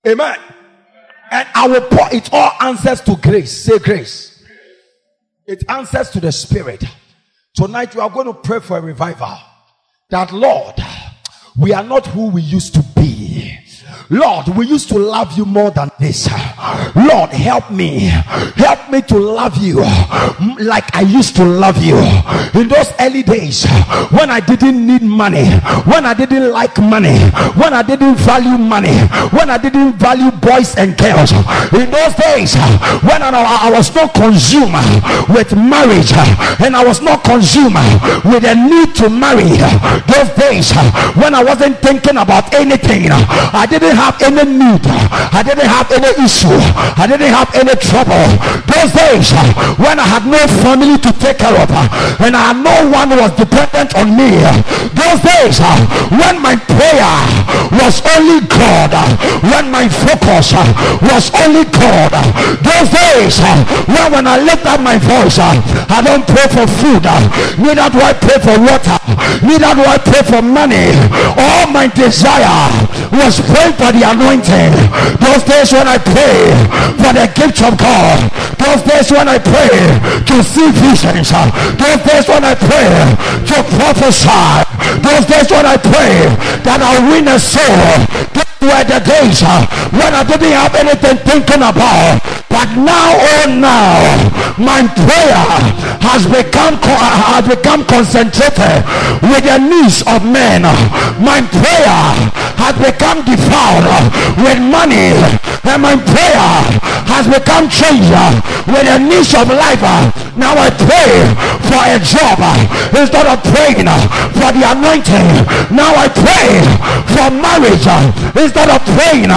Amen. 0.07 0.60
And 1.31 1.49
I 1.55 1.69
will 1.69 1.83
pour 1.83 2.13
it 2.13 2.29
all 2.33 2.53
answers 2.61 3.01
to 3.03 3.17
grace. 3.17 3.65
Say 3.65 3.79
grace. 3.79 4.45
It 5.47 5.65
answers 5.69 6.11
to 6.11 6.21
the 6.21 6.33
spirit. 6.33 6.85
Tonight 7.55 7.95
we 7.95 8.01
are 8.01 8.11
going 8.11 8.27
to 8.27 8.35
pray 8.35 8.61
for 8.61 8.79
a 8.79 8.81
revival. 8.81 9.37
That 10.11 10.33
Lord, 10.33 10.75
we 11.57 11.73
are 11.73 11.85
not 11.85 12.07
who 12.09 12.31
we 12.31 12.43
used 12.43 12.75
to 12.75 12.83
be. 12.97 13.30
Lord, 14.11 14.49
we 14.49 14.67
used 14.67 14.89
to 14.91 14.99
love 14.99 15.37
you 15.37 15.45
more 15.45 15.71
than 15.71 15.91
this. 15.99 16.29
Lord, 16.95 17.31
help 17.31 17.71
me. 17.71 18.11
Help 18.57 18.91
me 18.91 19.03
to 19.03 19.19
love 19.19 19.57
you 19.59 19.81
like 20.61 20.95
I 20.95 21.03
used 21.03 21.37
to 21.37 21.45
love 21.45 21.83
you. 21.83 21.97
In 22.59 22.69
those 22.69 22.93
early 23.01 23.23
days, 23.23 23.65
when 24.11 24.31
I 24.31 24.41
didn't 24.41 24.87
need 24.87 25.03
money, 25.03 25.47
when 25.87 26.05
I 26.05 26.15
didn't 26.15 26.51
like 26.53 26.79
money, 26.79 27.19
when 27.57 27.73
I 27.73 27.83
didn't 27.83 28.17
value 28.17 28.59
money, 28.59 28.97
when 29.33 29.51
I 29.51 29.59
didn't 29.59 29.95
value 29.95 30.31
boys 30.31 30.77
and 30.77 30.97
girls. 30.97 31.33
In 31.73 31.91
those 31.91 32.15
days, 32.17 32.55
when 33.03 33.23
I, 33.23 33.31
I 33.33 33.71
was 33.73 33.95
not 33.95 34.13
consumed 34.15 34.75
with 35.33 35.55
marriage 35.57 36.13
and 36.61 36.77
I 36.77 36.85
was 36.85 37.01
not 37.01 37.25
consumed 37.25 37.75
with 38.25 38.45
a 38.45 38.55
need 38.55 38.95
to 38.97 39.09
marry. 39.09 39.57
Those 40.11 40.31
days, 40.37 40.73
when 41.17 41.35
I 41.35 41.43
wasn't 41.43 41.79
thinking 41.79 42.17
about 42.17 42.53
anything, 42.55 43.09
I 43.11 43.67
didn't 43.69 43.80
have 43.97 44.21
any 44.21 44.45
need. 44.45 44.85
I 45.33 45.41
didn't 45.41 45.67
have 45.67 45.89
any 45.91 46.13
issue. 46.21 46.53
I 47.01 47.07
didn't 47.09 47.33
have 47.33 47.49
any 47.57 47.75
trouble. 47.81 48.27
Those 48.69 48.93
days 48.93 49.33
uh, 49.33 49.77
when 49.81 49.99
I 49.99 50.07
had 50.07 50.25
no 50.29 50.41
family 50.61 50.99
to 51.01 51.11
take 51.17 51.39
care 51.39 51.55
of 51.57 51.71
uh, 51.73 52.21
and 52.21 52.37
I 52.37 52.53
had 52.53 52.59
no 52.61 52.77
one 52.93 53.11
was 53.17 53.33
dependent 53.37 53.97
on 53.97 54.13
me. 54.17 54.37
Uh, 54.43 54.61
those 54.93 55.21
days 55.25 55.57
when 56.13 56.37
my 56.43 56.57
prayer 56.57 57.15
was 57.81 58.03
only 58.17 58.45
God, 58.47 58.93
when 59.49 59.71
my 59.71 59.89
focus 59.89 60.53
was 61.01 61.33
only 61.41 61.65
God. 61.73 62.13
Those 62.61 62.89
days 62.93 63.41
when 63.89 64.13
when 64.13 64.27
I 64.27 64.37
lift 64.43 64.67
up 64.67 64.81
my 64.81 64.99
voice, 64.99 65.39
I 65.41 66.03
don't 66.05 66.27
pray 66.27 66.47
for 66.51 66.67
food. 66.81 67.05
Neither 67.57 67.89
do 67.89 67.99
I 68.03 68.13
pray 68.13 68.39
for 68.43 68.57
water. 68.61 68.99
Neither 69.41 69.73
do 69.79 69.83
I 69.87 69.99
pray 69.99 70.23
for 70.27 70.43
money. 70.43 70.93
All 71.39 71.71
my 71.71 71.87
desire 71.87 72.69
was 73.13 73.41
praying 73.71 73.77
for 73.77 73.99
the 73.99 74.11
anointing. 74.11 74.73
Those 75.21 75.43
days 75.45 75.73
when 75.73 75.87
I 75.87 75.99
pray 75.99 76.51
for 76.99 77.13
the 77.13 77.27
gift 77.35 77.63
of 77.63 77.79
God. 77.79 78.31
Those 78.59 78.83
days 78.83 79.11
when 79.11 79.29
I 79.29 79.39
pray 79.39 79.71
to 80.27 80.45
see 80.45 80.71
visions. 80.71 81.31
Those 81.79 82.01
days 82.05 82.29
when 82.29 82.45
I 82.45 82.55
pray 82.55 82.91
to 83.47 83.57
prophesy. 83.77 84.65
Those 85.03 85.27
days 85.27 85.51
when 85.51 85.67
I 85.67 85.77
pray 85.77 86.27
that 86.65 86.81
I'll 86.83 87.11
win 87.11 87.29
a 87.29 87.39
soul. 87.39 88.50
Were 88.61 88.85
the 88.85 89.01
days 89.01 89.41
when 89.89 90.13
I 90.13 90.23
didn't 90.23 90.53
have 90.53 90.75
anything 90.77 91.17
thinking 91.25 91.65
about. 91.65 92.21
But 92.51 92.69
now, 92.77 93.17
oh 93.17 93.47
now, 93.49 93.97
my 94.61 94.85
prayer 94.85 95.49
has 96.05 96.29
become 96.29 96.77
has 96.77 97.49
become 97.49 97.87
concentrated 97.89 98.85
with 99.25 99.49
the 99.49 99.57
needs 99.57 100.05
of 100.05 100.21
men. 100.29 100.69
My 101.25 101.41
prayer 101.41 102.01
has 102.61 102.77
become 102.77 103.25
defiled 103.25 103.89
with 104.45 104.61
money, 104.61 105.17
and 105.65 105.81
my 105.81 105.97
prayer 105.97 106.51
has 107.09 107.25
become 107.33 107.65
changed 107.73 108.13
with 108.69 108.85
the 108.85 108.99
needs 109.01 109.33
of 109.33 109.49
life. 109.49 109.81
Now 110.37 110.53
I 110.53 110.69
pray 110.69 111.25
for 111.65 111.81
a 111.81 111.97
job 112.03 112.39
instead 112.93 113.25
of 113.25 113.41
praying 113.57 113.89
for 114.37 114.51
the 114.53 114.63
anointing. 114.69 115.29
Now 115.73 115.97
I 115.97 116.13
pray 116.13 116.61
for 117.15 117.31
marriage 117.31 117.89
instead 118.51 118.67
of 118.75 118.83
praying 118.99 119.31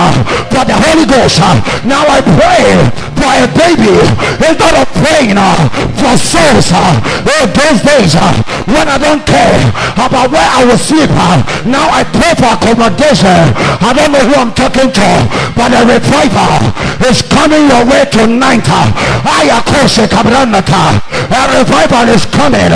for 0.50 0.66
the 0.66 0.74
Holy 0.74 1.06
Ghost. 1.06 1.38
Now 1.86 2.02
I 2.10 2.18
pray 2.26 2.66
for 3.14 3.30
a 3.30 3.46
baby. 3.54 3.94
Instead 4.42 4.74
of 4.74 4.90
praying 5.06 5.38
uh, 5.38 5.54
for 6.02 6.18
souls 6.18 6.74
uh, 6.74 6.98
those 7.54 7.80
days 7.86 8.18
uh, 8.18 8.34
when 8.66 8.90
I 8.90 8.98
don't 8.98 9.22
care 9.22 9.70
about 10.02 10.34
where 10.34 10.50
I 10.50 10.66
will 10.66 10.82
sleep 10.82 11.14
uh, 11.14 11.46
now 11.70 11.94
I 11.94 12.02
pray 12.10 12.34
for 12.34 12.58
accommodation. 12.58 13.54
I 13.86 13.94
don't 13.94 14.10
know 14.10 14.26
who 14.26 14.34
I'm 14.34 14.50
talking 14.58 14.90
to 14.90 15.10
but 15.54 15.70
a 15.78 15.86
revival 15.86 16.74
is 17.06 17.22
coming 17.22 17.70
your 17.70 17.86
way 17.86 18.10
tonight 18.10 18.66
uh, 18.66 18.90
a 21.30 21.42
revival 21.54 22.10
is 22.10 22.26
coming 22.34 22.74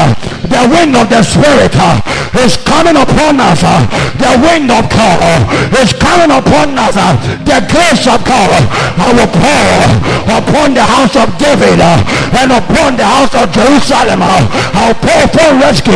the 0.49 0.63
wind 0.71 0.95
of 0.95 1.09
the 1.09 1.21
spirit 1.23 1.73
uh, 1.75 1.99
is 2.43 2.57
coming 2.63 2.97
upon 2.97 3.39
us 3.39 3.61
uh, 3.63 3.83
the 4.17 4.31
wind 4.43 4.71
of 4.71 4.87
God 4.89 5.43
is 5.77 5.91
coming 5.93 6.31
upon 6.31 6.77
us 6.77 6.95
uh, 6.95 7.13
the 7.43 7.59
grace 7.69 8.05
of 8.07 8.23
God 8.25 8.63
I 8.97 9.13
will 9.13 9.29
pour 9.29 10.17
upon 10.39 10.73
the 10.73 10.83
house 10.83 11.15
of 11.15 11.29
David 11.37 11.79
uh, 11.79 12.01
and 12.41 12.51
upon 12.51 12.97
the 12.97 13.05
house 13.05 13.33
of 13.35 13.51
Jerusalem. 13.53 14.19
Uh, 14.21 14.43
I'll 14.75 14.97
pour 14.97 15.23
for 15.31 15.49
rescue 15.61 15.95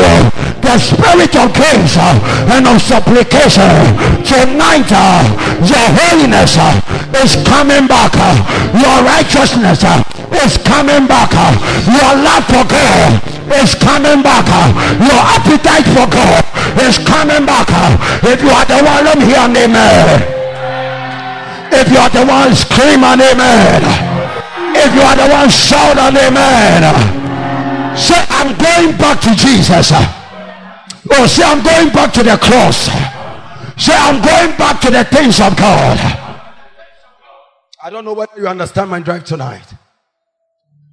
the 0.61 0.77
spirit 0.77 1.33
of 1.35 1.51
grace 1.53 1.97
uh, 1.97 2.53
and 2.55 2.67
of 2.67 2.79
supplication. 2.81 3.67
Tonight, 4.23 4.89
uh, 4.93 5.25
your 5.65 5.87
holiness 5.99 6.55
uh, 6.57 6.71
is 7.23 7.35
coming 7.43 7.87
back. 7.87 8.13
Uh, 8.15 8.37
your 8.77 8.97
righteousness 9.03 9.83
uh, 9.83 10.03
is 10.45 10.57
coming 10.63 11.07
back. 11.07 11.31
Uh, 11.33 11.51
your 11.89 12.11
love 12.23 12.45
for 12.45 12.63
God 12.69 13.30
is 13.59 13.75
coming 13.75 14.23
back. 14.23 14.47
Your 14.99 15.21
appetite 15.35 15.87
for 15.91 16.07
God 16.07 16.43
is 16.81 16.97
coming 16.97 17.45
back. 17.45 17.67
If 18.23 18.41
you 18.41 18.49
are 18.49 18.65
the 18.65 18.79
one, 18.83 19.03
let 19.03 19.17
me 19.17 19.25
hear 19.25 19.43
an 19.43 19.55
amen. 19.55 20.41
If 21.71 21.87
you 21.91 21.97
are 21.97 22.09
the 22.09 22.25
one, 22.25 22.53
scream 22.55 23.03
an 23.03 23.21
amen. 23.21 23.81
If 24.75 24.93
you 24.95 25.01
are 25.01 25.15
the 25.15 25.27
one, 25.31 25.49
shout 25.49 25.97
an 25.97 26.15
amen. 26.15 26.83
Say, 27.97 28.19
I'm 28.29 28.55
going 28.55 28.97
back 28.97 29.19
to 29.21 29.35
Jesus. 29.35 29.91
Oh, 31.11 31.27
say, 31.27 31.43
I'm 31.43 31.63
going 31.63 31.89
back 31.93 32.13
to 32.13 32.23
the 32.23 32.37
cross. 32.37 32.87
Say, 33.77 33.93
I'm 33.95 34.21
going 34.21 34.57
back 34.57 34.79
to 34.81 34.91
the 34.91 35.03
things 35.03 35.39
of 35.41 35.55
God. 35.57 35.97
I 37.83 37.89
don't 37.89 38.05
know 38.05 38.13
whether 38.13 38.39
you 38.39 38.47
understand 38.47 38.91
my 38.91 38.99
drive 38.99 39.23
tonight. 39.23 39.65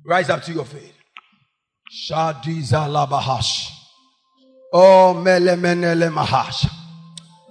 Rise 0.05 0.31
up 0.31 0.43
to 0.45 0.53
your 0.53 0.65
feet. 0.65 0.95
Labahash. 1.91 3.71
Oh. 4.73 5.15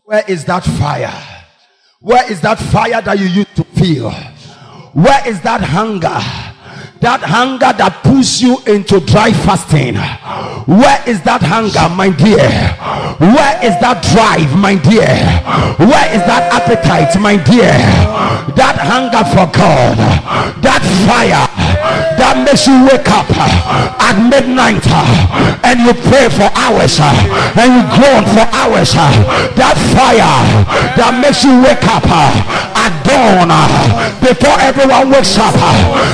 Where 0.05 0.23
is 0.27 0.45
that 0.45 0.63
fire? 0.63 1.13
Where 1.99 2.31
is 2.31 2.41
that 2.41 2.59
fire 2.59 3.01
that 3.01 3.17
you 3.19 3.25
used 3.25 3.55
to 3.55 3.63
feel? 3.63 4.11
Where 4.93 5.27
is 5.27 5.41
that 5.41 5.61
hunger? 5.61 6.21
That 7.01 7.21
hunger 7.21 7.71
that 7.77 8.01
pulls 8.03 8.41
you 8.41 8.57
into 8.65 8.99
dry 8.99 9.31
fasting. 9.31 9.95
Where 10.65 10.97
is 11.05 11.21
that 11.23 11.45
hunger, 11.45 11.85
my 11.93 12.09
dear? 12.09 12.49
Where 13.21 13.55
is 13.61 13.77
that 13.85 14.01
drive, 14.11 14.49
my 14.57 14.75
dear? 14.75 15.05
Where 15.77 16.07
is 16.09 16.23
that 16.25 16.49
appetite, 16.49 17.13
my 17.21 17.37
dear? 17.37 17.77
That 18.57 18.81
hunger 18.81 19.23
for 19.29 19.45
God, 19.53 19.97
that 20.65 20.81
fire 21.05 21.45
that 22.17 22.41
makes 22.41 22.65
you 22.65 22.73
wake 22.89 23.05
up 23.13 23.29
at 23.29 24.17
midnight 24.17 24.81
and 25.63 25.77
you 25.85 25.93
pray 26.09 26.27
for 26.33 26.49
hours 26.57 26.97
and 26.97 27.69
you 27.77 27.83
groan 27.93 28.25
for 28.33 28.45
hours. 28.51 28.97
That 29.53 29.77
fire 29.93 30.37
that 30.97 31.13
makes 31.21 31.45
you 31.45 31.53
wake 31.61 31.85
up 31.85 32.03
at 32.09 32.93
dawn 33.05 33.53
before 34.19 34.57
everyone 34.59 35.13
wakes 35.13 35.37
up 35.37 35.55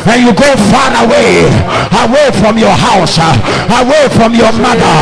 and 0.07 0.19
you 0.21 0.35
go 0.35 0.51
far 0.73 0.89
away, 1.05 1.45
away 2.01 2.27
from 2.41 2.57
your 2.57 2.73
house, 2.73 3.21
away 3.69 4.09
from 4.17 4.33
your 4.33 4.49
mother, 4.57 4.97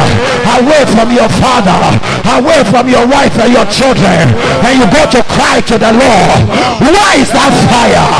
away 0.59 0.83
from 0.91 1.07
your 1.15 1.31
father, 1.39 1.79
away 2.35 2.59
from 2.67 2.91
your 2.91 3.07
wife 3.07 3.31
and 3.39 3.55
your 3.55 3.63
children, 3.71 4.27
and 4.67 4.73
you 4.75 4.85
go 4.91 5.07
to 5.07 5.23
cry 5.31 5.63
to 5.71 5.79
the 5.79 5.91
Lord. 5.95 6.39
Why 6.83 7.23
is 7.23 7.31
that 7.31 7.53
fire? 7.71 8.11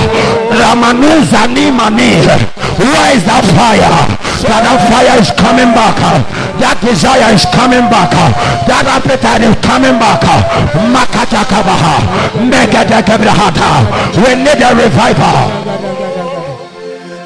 Ramanuza 0.55 1.51
Nimani. 1.51 2.23
Why 2.79 3.19
is 3.19 3.23
that 3.27 3.43
fire? 3.59 3.99
That 4.47 4.63
that 4.65 4.79
fire 4.89 5.15
is 5.21 5.29
coming 5.37 5.69
back. 5.75 5.99
That 6.57 6.79
desire 6.81 7.29
is 7.35 7.45
coming 7.53 7.85
back. 7.91 8.09
That 8.65 8.87
appetite 8.89 9.43
is 9.45 9.55
coming 9.61 9.99
back. 10.01 10.23
Makata 10.89 11.45
kabaha. 11.45 12.01
Megada 12.49 13.03
kabrahata. 13.05 13.85
We 14.17 14.33
need 14.41 14.61
a 14.63 14.71
revival. 14.73 15.80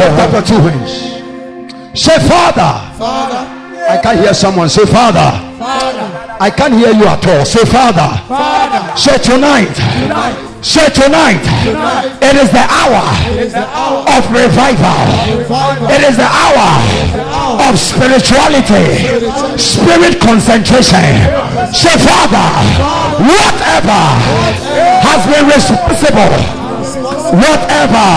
Lift 0.00 0.18
up 0.20 0.32
your 0.32 0.42
two 0.42 0.54
hands. 0.68 0.92
Say, 2.00 2.18
Father. 2.28 2.72
Father, 2.96 3.42
I 3.88 3.98
can't 4.02 4.20
hear 4.20 4.34
someone 4.34 4.68
say, 4.68 4.86
Father. 4.86 5.30
Father, 5.58 6.36
I 6.40 6.50
can't 6.50 6.74
hear 6.74 6.92
you 6.92 7.04
at 7.06 7.26
all. 7.26 7.44
Say, 7.44 7.64
Father. 7.64 8.08
Father, 8.26 8.96
Say 8.96 9.18
tonight. 9.18 9.74
tonight, 9.74 10.49
Say 10.62 10.84
tonight. 10.92 11.40
tonight 11.64 12.20
It 12.20 12.36
is 12.36 12.52
the 12.52 12.60
hour 12.60 13.00
is 13.40 13.52
the 13.56 13.64
hour 13.64 14.04
of 14.04 14.22
revival. 14.28 14.92
of 14.92 15.38
revival. 15.40 15.88
It 15.88 16.04
is 16.04 16.16
the 16.20 16.28
hour 16.28 16.68
of 17.64 17.78
spirituality, 17.80 19.08
spirit 19.56 20.20
concentration. 20.20 21.00
Say, 21.72 21.96
Father, 22.04 22.44
whatever 23.24 24.02
has 25.00 25.20
been 25.32 25.48
responsible, 25.48 26.32
whatever 27.40 28.08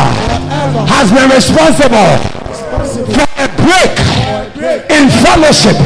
has 0.92 1.08
been 1.16 1.30
responsible 1.32 2.12
for 3.08 3.28
a 3.40 3.48
break 3.64 3.96
in 4.92 5.08
fellowship 5.24 5.80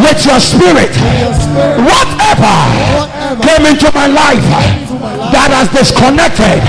with 0.00 0.20
your 0.24 0.40
spirit, 0.40 0.96
whatever 1.76 2.56
came 3.44 3.66
into 3.66 3.92
my 3.92 4.06
life 4.06 4.83
that 5.32 5.50
has 5.52 5.68
disconnected 5.70 6.60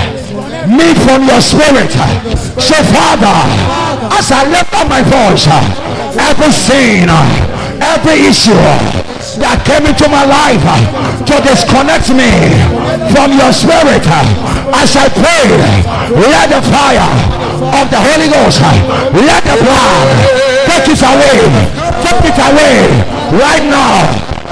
me 0.68 0.92
from 1.06 1.24
your 1.24 1.40
spirit. 1.40 1.92
So, 2.58 2.76
Father, 2.92 3.38
as 4.12 4.28
I 4.32 4.44
lift 4.50 4.72
up 4.74 4.88
my 4.88 5.02
voice, 5.02 5.46
every 6.18 6.52
sin, 6.52 7.08
every 7.80 8.26
issue 8.26 8.56
that 9.40 9.60
came 9.68 9.84
into 9.84 10.08
my 10.08 10.24
life 10.24 10.64
to 11.28 11.34
disconnect 11.44 12.08
me 12.12 12.30
from 13.12 13.36
your 13.36 13.52
spirit, 13.52 14.04
as 14.74 14.90
I 14.96 15.06
pray, 15.12 15.46
let 16.12 16.50
the 16.50 16.62
fire 16.66 17.10
of 17.80 17.86
the 17.88 18.00
Holy 18.00 18.28
Ghost, 18.28 18.60
let 19.14 19.42
the 19.44 19.56
blood 19.60 20.08
take 20.66 20.88
it 20.92 21.02
away, 21.02 21.40
take 22.02 22.22
it 22.26 22.38
away 22.42 22.84
right 23.38 23.64
now. 23.70 24.02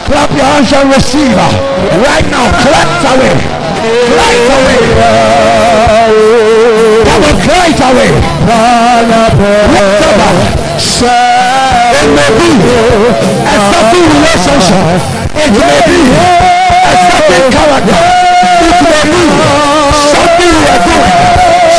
Clap 0.05 0.31
your 0.37 0.45
hands 0.45 0.71
and 0.73 0.93
receive 0.93 1.33
right 1.33 2.27
now. 2.29 2.45
Clap 2.61 2.89
it 2.93 3.05
away. 3.09 3.64
It 3.85 4.21
away. 4.51 5.61
Come 7.05 7.23
on, 7.25 7.37
it 7.65 7.83
away. 7.85 8.11
It 11.95 12.09
may 12.17 12.31
be 12.39 12.51
a 13.45 13.61
certain 13.71 14.05
relationship. 14.15 15.01
It 15.37 15.53
may 15.53 15.79
be 15.85 16.01
a 16.15 16.97
certain 17.09 17.45
character. 17.53 18.01
It 18.65 18.79
may 18.85 19.05
be 19.13 19.23
something 20.15 20.53
you 20.55 20.69
are 20.73 20.83
doing. 20.85 21.13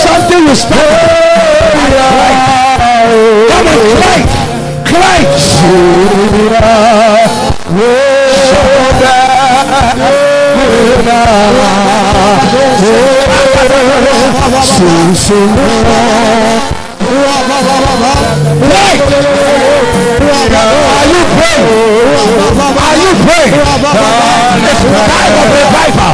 Something 0.05 0.43
you 0.45 0.55
started. 0.55 1.09
Come 3.49 3.67
on, 3.67 4.21
cry 4.85 5.25
it. 10.21 10.24
Are 10.85 10.93
you 21.09 21.21
praying? 21.35 21.65
Are 22.85 22.97
you 23.01 23.11
praying? 23.25 23.53
It's 24.65 24.83
time 24.85 25.33
of 25.41 25.49
revival. 25.57 26.13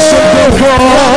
stopped 0.00 0.34
my 0.34 0.48
prayer 0.56 0.78
life. 0.78 1.12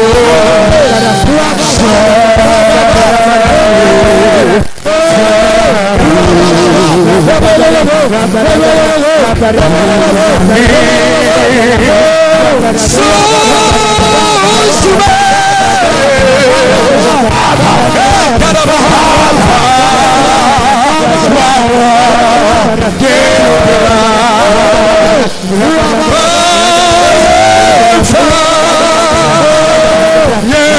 Yeah 0.00 0.40
has 30.30 30.70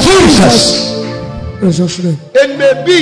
Jesus. 0.00 0.92
It 2.34 2.58
may 2.58 2.84
be 2.84 3.00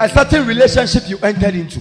a 0.00 0.08
certain 0.08 0.46
relationship 0.46 1.08
you 1.08 1.18
entered 1.18 1.54
into. 1.54 1.80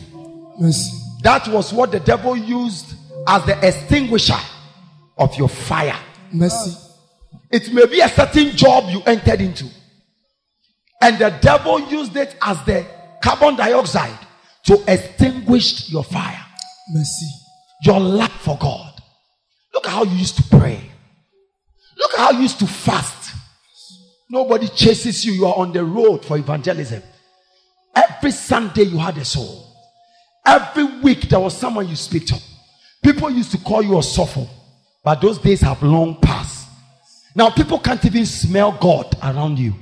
Mercy. 0.59 0.91
That 1.21 1.47
was 1.49 1.73
what 1.73 1.91
the 1.91 1.99
devil 1.99 2.35
used 2.37 2.96
as 3.27 3.45
the 3.45 3.67
extinguisher 3.67 4.39
of 5.17 5.35
your 5.35 5.49
fire. 5.49 5.99
Mercy. 6.31 6.75
It 7.51 7.71
may 7.73 7.85
be 7.85 7.99
a 7.99 8.09
certain 8.09 8.51
job 8.55 8.85
you 8.89 9.01
entered 9.05 9.41
into. 9.41 9.65
And 11.01 11.19
the 11.19 11.29
devil 11.41 11.79
used 11.89 12.15
it 12.15 12.35
as 12.41 12.63
the 12.63 12.85
carbon 13.21 13.55
dioxide 13.55 14.17
to 14.65 14.83
extinguish 14.87 15.89
your 15.89 16.03
fire, 16.03 16.43
Mercy. 16.93 17.27
your 17.83 17.99
love 17.99 18.31
for 18.31 18.57
God. 18.57 19.01
Look 19.73 19.85
at 19.85 19.91
how 19.91 20.03
you 20.03 20.17
used 20.17 20.37
to 20.37 20.43
pray. 20.57 20.81
Look 21.97 22.13
at 22.13 22.19
how 22.19 22.31
you 22.31 22.41
used 22.41 22.59
to 22.59 22.67
fast. 22.67 23.35
Nobody 24.29 24.67
chases 24.67 25.23
you. 25.25 25.33
You 25.33 25.45
are 25.45 25.55
on 25.55 25.71
the 25.71 25.85
road 25.85 26.25
for 26.25 26.37
evangelism. 26.37 27.01
Every 27.95 28.31
Sunday 28.31 28.83
you 28.83 28.97
had 28.97 29.17
a 29.17 29.25
soul. 29.25 29.65
Every 30.45 30.85
week 31.01 31.21
there 31.29 31.39
was 31.39 31.57
someone 31.57 31.87
you 31.87 31.95
speak 31.95 32.25
to. 32.27 32.41
People 33.17 33.31
used 33.31 33.49
to 33.49 33.57
call 33.57 33.81
you 33.81 33.95
a 33.95 34.01
sopho, 34.01 34.47
but 35.03 35.19
those 35.19 35.39
days 35.39 35.61
have 35.61 35.81
long 35.81 36.21
passed. 36.21 36.69
Now 37.33 37.49
people 37.49 37.79
can't 37.79 38.05
even 38.05 38.27
smell 38.27 38.73
God 38.73 39.17
around 39.23 39.57
you. 39.57 39.73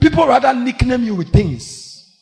People 0.00 0.26
rather 0.26 0.52
nickname 0.52 1.04
you 1.04 1.14
with 1.14 1.32
things. 1.32 2.12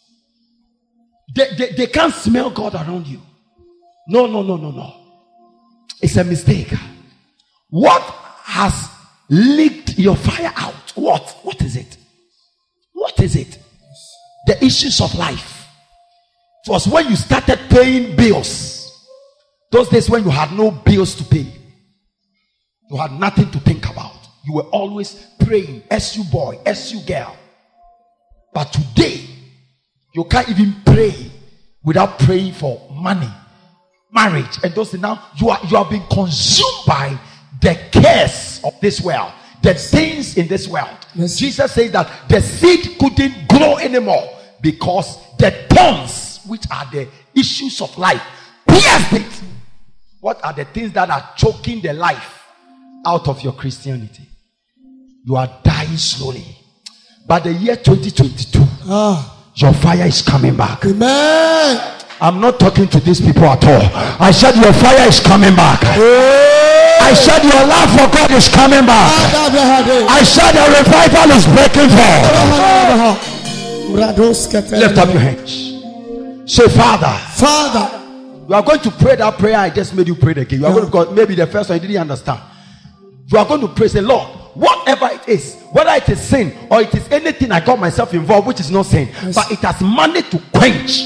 They, 1.34 1.54
they, 1.56 1.70
they 1.70 1.86
can't 1.86 2.12
smell 2.12 2.50
God 2.50 2.74
around 2.74 3.06
you. 3.06 3.22
No, 4.08 4.26
no, 4.26 4.42
no, 4.42 4.58
no, 4.58 4.70
no. 4.72 4.94
It's 6.02 6.16
a 6.16 6.24
mistake. 6.24 6.74
What 7.70 8.02
has 8.44 8.90
leaked 9.30 9.98
your 9.98 10.16
fire 10.16 10.52
out? 10.54 10.92
What? 10.96 11.34
What 11.44 11.62
is 11.62 11.76
it? 11.76 11.96
What 12.92 13.18
is 13.20 13.36
it? 13.36 13.58
The 14.44 14.62
issues 14.62 15.00
of 15.00 15.14
life. 15.14 15.66
It 16.66 16.72
was 16.72 16.86
when 16.86 17.08
you 17.08 17.16
started 17.16 17.58
paying 17.70 18.14
bills. 18.14 18.67
Those 19.70 19.88
days 19.88 20.08
when 20.08 20.24
you 20.24 20.30
had 20.30 20.52
no 20.52 20.70
bills 20.70 21.14
to 21.16 21.24
pay. 21.24 21.46
You 22.90 22.96
had 22.96 23.12
nothing 23.12 23.50
to 23.50 23.60
think 23.60 23.88
about. 23.88 24.16
You 24.46 24.54
were 24.54 24.62
always 24.62 25.26
praying, 25.40 25.82
SU 25.90 26.24
boy, 26.24 26.58
SU 26.64 27.00
girl. 27.06 27.36
But 28.54 28.72
today, 28.72 29.26
you 30.14 30.24
can't 30.24 30.48
even 30.48 30.74
pray 30.86 31.30
without 31.84 32.18
praying 32.18 32.54
for 32.54 32.80
money, 32.90 33.30
marriage, 34.10 34.58
and 34.62 34.74
those 34.74 34.90
things. 34.90 35.02
Now 35.02 35.28
you 35.36 35.50
are 35.50 35.60
you 35.68 35.76
are 35.76 35.88
being 35.88 36.06
consumed 36.10 36.86
by 36.86 37.18
the 37.60 37.78
cares 37.92 38.60
of 38.64 38.72
this 38.80 39.02
world, 39.02 39.32
the 39.62 39.74
things 39.74 40.38
in 40.38 40.48
this 40.48 40.66
world. 40.66 40.96
Yes. 41.14 41.36
Jesus 41.36 41.72
says 41.72 41.92
that 41.92 42.10
the 42.28 42.40
seed 42.40 42.98
couldn't 42.98 43.48
grow 43.48 43.76
anymore 43.76 44.28
because 44.62 45.18
the 45.38 45.50
thorns, 45.68 46.40
which 46.46 46.64
are 46.70 46.88
the 46.90 47.06
issues 47.34 47.80
of 47.82 47.96
life, 47.98 48.22
pierced 48.66 49.12
it. 49.12 49.42
What 50.20 50.44
are 50.44 50.52
the 50.52 50.64
things 50.64 50.92
that 50.92 51.10
are 51.10 51.30
choking 51.36 51.80
the 51.80 51.92
life 51.92 52.44
out 53.06 53.28
of 53.28 53.42
your 53.42 53.52
Christianity? 53.52 54.24
You 55.24 55.36
are 55.36 55.48
dying 55.62 55.96
slowly. 55.96 56.44
By 57.26 57.40
the 57.40 57.52
year 57.52 57.76
2022, 57.76 58.58
Ah. 58.88 59.36
your 59.54 59.72
fire 59.74 60.06
is 60.06 60.22
coming 60.22 60.56
back. 60.56 60.84
Amen. 60.84 61.94
I'm 62.20 62.40
not 62.40 62.58
talking 62.58 62.88
to 62.88 62.98
these 63.00 63.20
people 63.20 63.44
at 63.44 63.62
all. 63.64 63.90
I 64.20 64.32
said 64.32 64.56
your 64.56 64.72
fire 64.72 65.06
is 65.08 65.20
coming 65.20 65.54
back. 65.54 65.80
I 65.84 67.14
said 67.14 67.44
your 67.44 67.64
love 67.66 67.90
for 67.94 68.08
God 68.16 68.30
is 68.32 68.48
coming 68.48 68.84
back. 68.84 69.12
I 70.10 70.22
said 70.24 70.52
the 70.52 70.66
revival 70.78 71.30
is 71.36 71.46
breaking 71.46 71.90
forth. 71.94 73.38
Lift 74.72 74.98
up 74.98 75.08
your 75.10 75.20
hands. 75.20 75.52
Say, 76.52 76.68
Father, 76.68 77.16
Father. 77.36 77.97
You 78.48 78.54
are 78.54 78.62
going 78.62 78.80
to 78.80 78.90
pray 78.90 79.14
that 79.16 79.38
prayer 79.38 79.58
I 79.58 79.70
just 79.70 79.94
made 79.94 80.08
you 80.08 80.14
pray 80.14 80.32
again. 80.32 80.60
You 80.60 80.66
are 80.66 80.72
going 80.72 80.84
to 80.86 80.90
because 80.90 81.14
maybe 81.14 81.34
the 81.34 81.46
first 81.46 81.68
one 81.68 81.80
you 81.80 81.86
didn't 81.88 82.00
understand. 82.00 82.40
You 83.26 83.36
are 83.38 83.44
going 83.46 83.60
to 83.60 83.68
pray, 83.68 83.88
say, 83.88 84.00
Lord, 84.00 84.26
whatever 84.54 85.06
it 85.12 85.28
is, 85.28 85.54
whether 85.70 85.90
it 85.90 86.08
is 86.08 86.18
sin 86.20 86.56
or 86.70 86.80
it 86.80 86.94
is 86.94 87.06
anything 87.10 87.52
I 87.52 87.60
got 87.64 87.78
myself 87.78 88.14
involved, 88.14 88.46
which 88.46 88.60
is 88.60 88.70
not 88.70 88.86
sin, 88.86 89.08
Yes. 89.08 89.34
but 89.34 89.50
it 89.52 89.58
has 89.58 89.80
managed 89.82 90.30
to 90.30 90.38
quench 90.54 91.02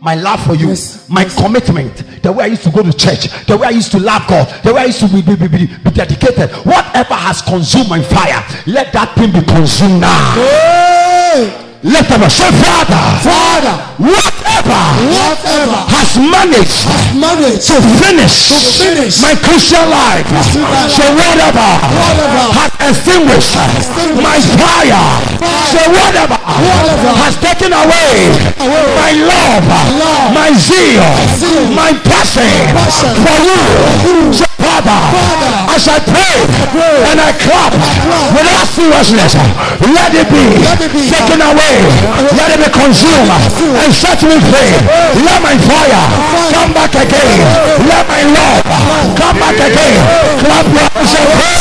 my 0.00 0.14
love 0.14 0.42
for 0.46 0.54
you, 0.54 0.68
Yes. 0.68 1.06
my 1.10 1.26
commitment, 1.26 2.22
the 2.22 2.32
way 2.32 2.44
I 2.44 2.46
used 2.46 2.62
to 2.62 2.70
go 2.70 2.82
to 2.82 2.92
church, 2.92 3.28
the 3.46 3.58
way 3.58 3.66
I 3.66 3.70
used 3.70 3.90
to 3.92 3.98
love 3.98 4.26
God, 4.26 4.48
the 4.64 4.72
way 4.72 4.80
I 4.80 4.84
used 4.86 5.00
to 5.00 5.08
be, 5.08 5.20
be, 5.20 5.36
be, 5.36 5.48
be, 5.48 5.66
be 5.66 5.90
dedicated. 5.90 6.50
Whatever 6.64 7.14
has 7.14 7.42
consumed 7.42 7.90
my 7.90 8.00
fire, 8.00 8.42
let 8.66 8.94
that 8.94 9.14
thing 9.14 9.30
be 9.32 9.42
consumed 9.44 10.00
now. 10.00 10.32
Hey. 10.34 11.67
Let 11.78 12.08
them 12.10 12.26
say, 12.26 12.50
Father, 12.58 12.98
Father. 13.22 13.76
whatever 14.02 14.82
Whatever 15.14 15.78
has 15.94 16.10
managed 16.18 16.90
managed 17.14 17.70
to 17.70 17.78
finish, 18.02 18.50
To 18.50 18.58
finish 18.82 19.22
my 19.22 19.38
Christian 19.38 19.86
life. 19.86 20.26
Christian 20.26 20.66
life. 20.66 20.90
So 20.90 21.06
whatever, 21.14 21.70
Whatever 21.94 22.44
has 22.58 22.74
extinguished 22.82 23.54
my 24.18 24.42
fire. 24.58 25.06
So 25.70 25.78
whatever, 25.94 26.34
Whatever 26.34 27.10
has 27.22 27.38
taken 27.38 27.70
away, 27.70 28.26
away 28.58 28.86
my 28.98 29.12
love, 29.22 29.62
love, 30.02 30.34
my 30.34 30.50
zeal, 30.58 31.06
zeal, 31.38 31.62
my 31.78 31.94
passion, 32.02 32.50
passion 32.74 33.14
for 33.22 33.38
you. 33.46 34.34
So 34.34 34.47
Father, 34.78 35.74
as 35.74 35.90
I 35.90 35.98
pray 35.98 36.38
and 37.10 37.18
I 37.18 37.34
clap 37.34 37.74
with 38.30 38.46
a 38.46 38.62
seriousness, 38.70 39.34
let 39.90 40.14
it 40.14 40.30
be 40.30 40.62
taken 41.10 41.42
away, 41.42 41.82
let 42.38 42.54
it 42.54 42.62
be 42.62 42.70
consumed, 42.70 43.26
and 43.74 43.90
set 43.90 44.22
me 44.22 44.38
free. 44.38 44.78
Let 45.26 45.42
my 45.42 45.58
fire 45.66 46.06
come 46.54 46.70
back 46.70 46.94
again. 46.94 47.42
Let 47.90 48.06
my 48.06 48.22
love 48.22 48.62
come 49.18 49.34
back 49.42 49.58
again. 49.58 49.98
Clap 50.46 50.70
your 50.70 50.86
hands 50.94 51.10
and 51.10 51.26
pray. 51.34 51.58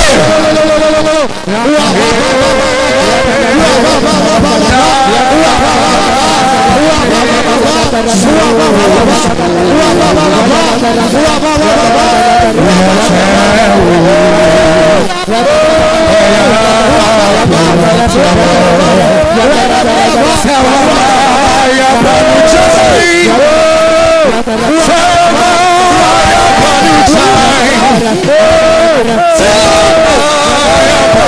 Tell 7.90 8.28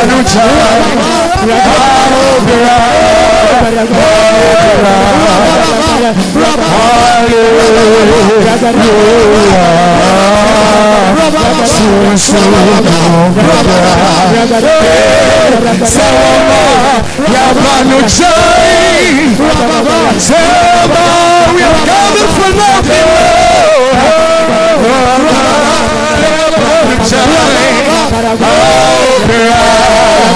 anucha 0.01 0.43
Rabbobira 1.49 2.75
Rabbobira 3.75 4.09
Hallelujah. 9.19 9.69
Susuno 11.65 12.57
Rabbobira 12.71 13.59
Sawama 15.85 16.61
Yabanucha 17.33 18.31
Sawama 20.17 21.03
We 21.53 21.61
are 21.63 21.85
gathered 21.85 22.31
for 22.37 22.51
nothing 22.55 23.18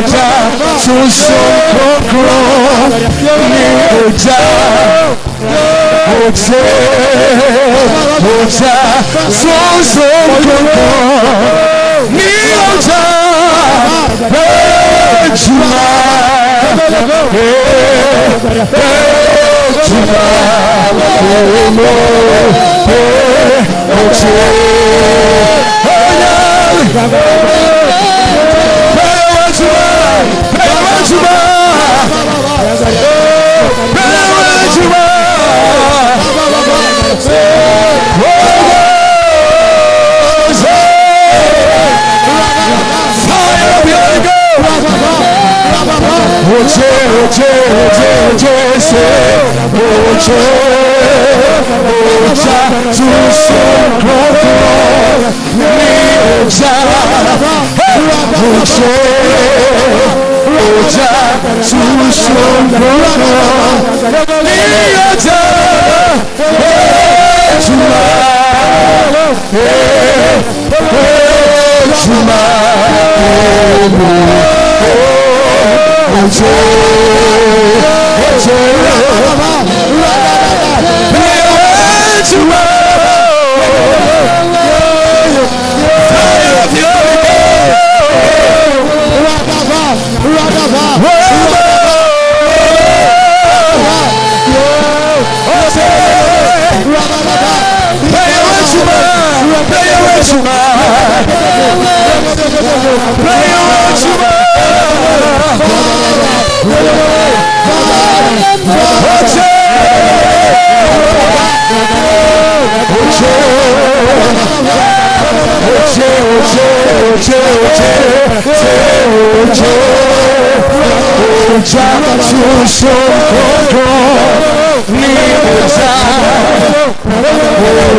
ọjà 0.00 0.26
tuntun. 0.82 1.60
Pega 28.94 29.30
mais 29.34 29.60
uma! 29.60 30.58
Pega 30.58 30.80
mais 30.80 31.10
uma! 31.12 31.28
Oche, 46.60 46.84
oche, 47.24 47.48
oche, 47.86 48.08
oche, 48.32 48.54
se 48.78 49.04
Oche, 50.12 50.40
ocha, 52.30 52.58
tu 52.92 53.08
son 53.32 53.88
krokro 53.98 54.68
Mi 55.56 55.90
ocha, 56.44 56.74
oche, 58.60 58.90
ocha, 60.84 61.10
tu 61.62 61.82
son 62.12 62.64
krokro 62.76 63.34
Mi 64.42 64.60
ocha, 65.12 65.40
ojuma, 67.56 68.04
ojuma, 69.30 69.80
ojuma, 71.80 72.40
ojuma 73.82 75.19
ojo 76.18 76.44
Play 103.16 103.52
on 103.52 103.96
you. 105.84 105.89
Oja, 106.62 106.68
oja, 106.68 108.50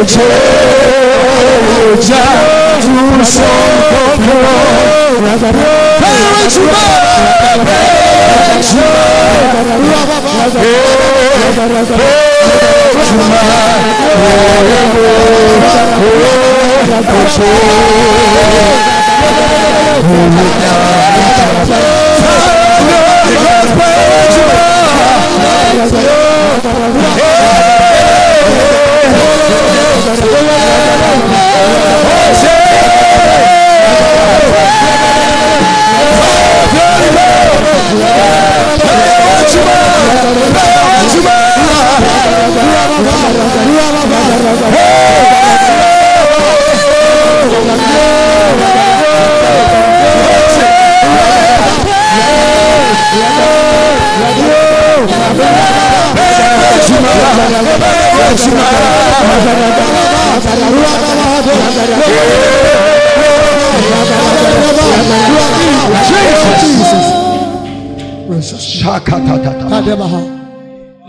oja, 0.01 0.21
oja, 1.93 2.70
you 2.85 3.23
so 3.25 3.45
good. 4.17 5.21
Praise 6.01 6.57
you, 6.57 6.67
praise 8.41 8.73
you, 8.73 8.81
praise 8.81 10.55
you, 10.55 10.71
Praise 12.81 13.17
you, 14.93 15.11
praise 15.11 15.27
you, 30.17 30.60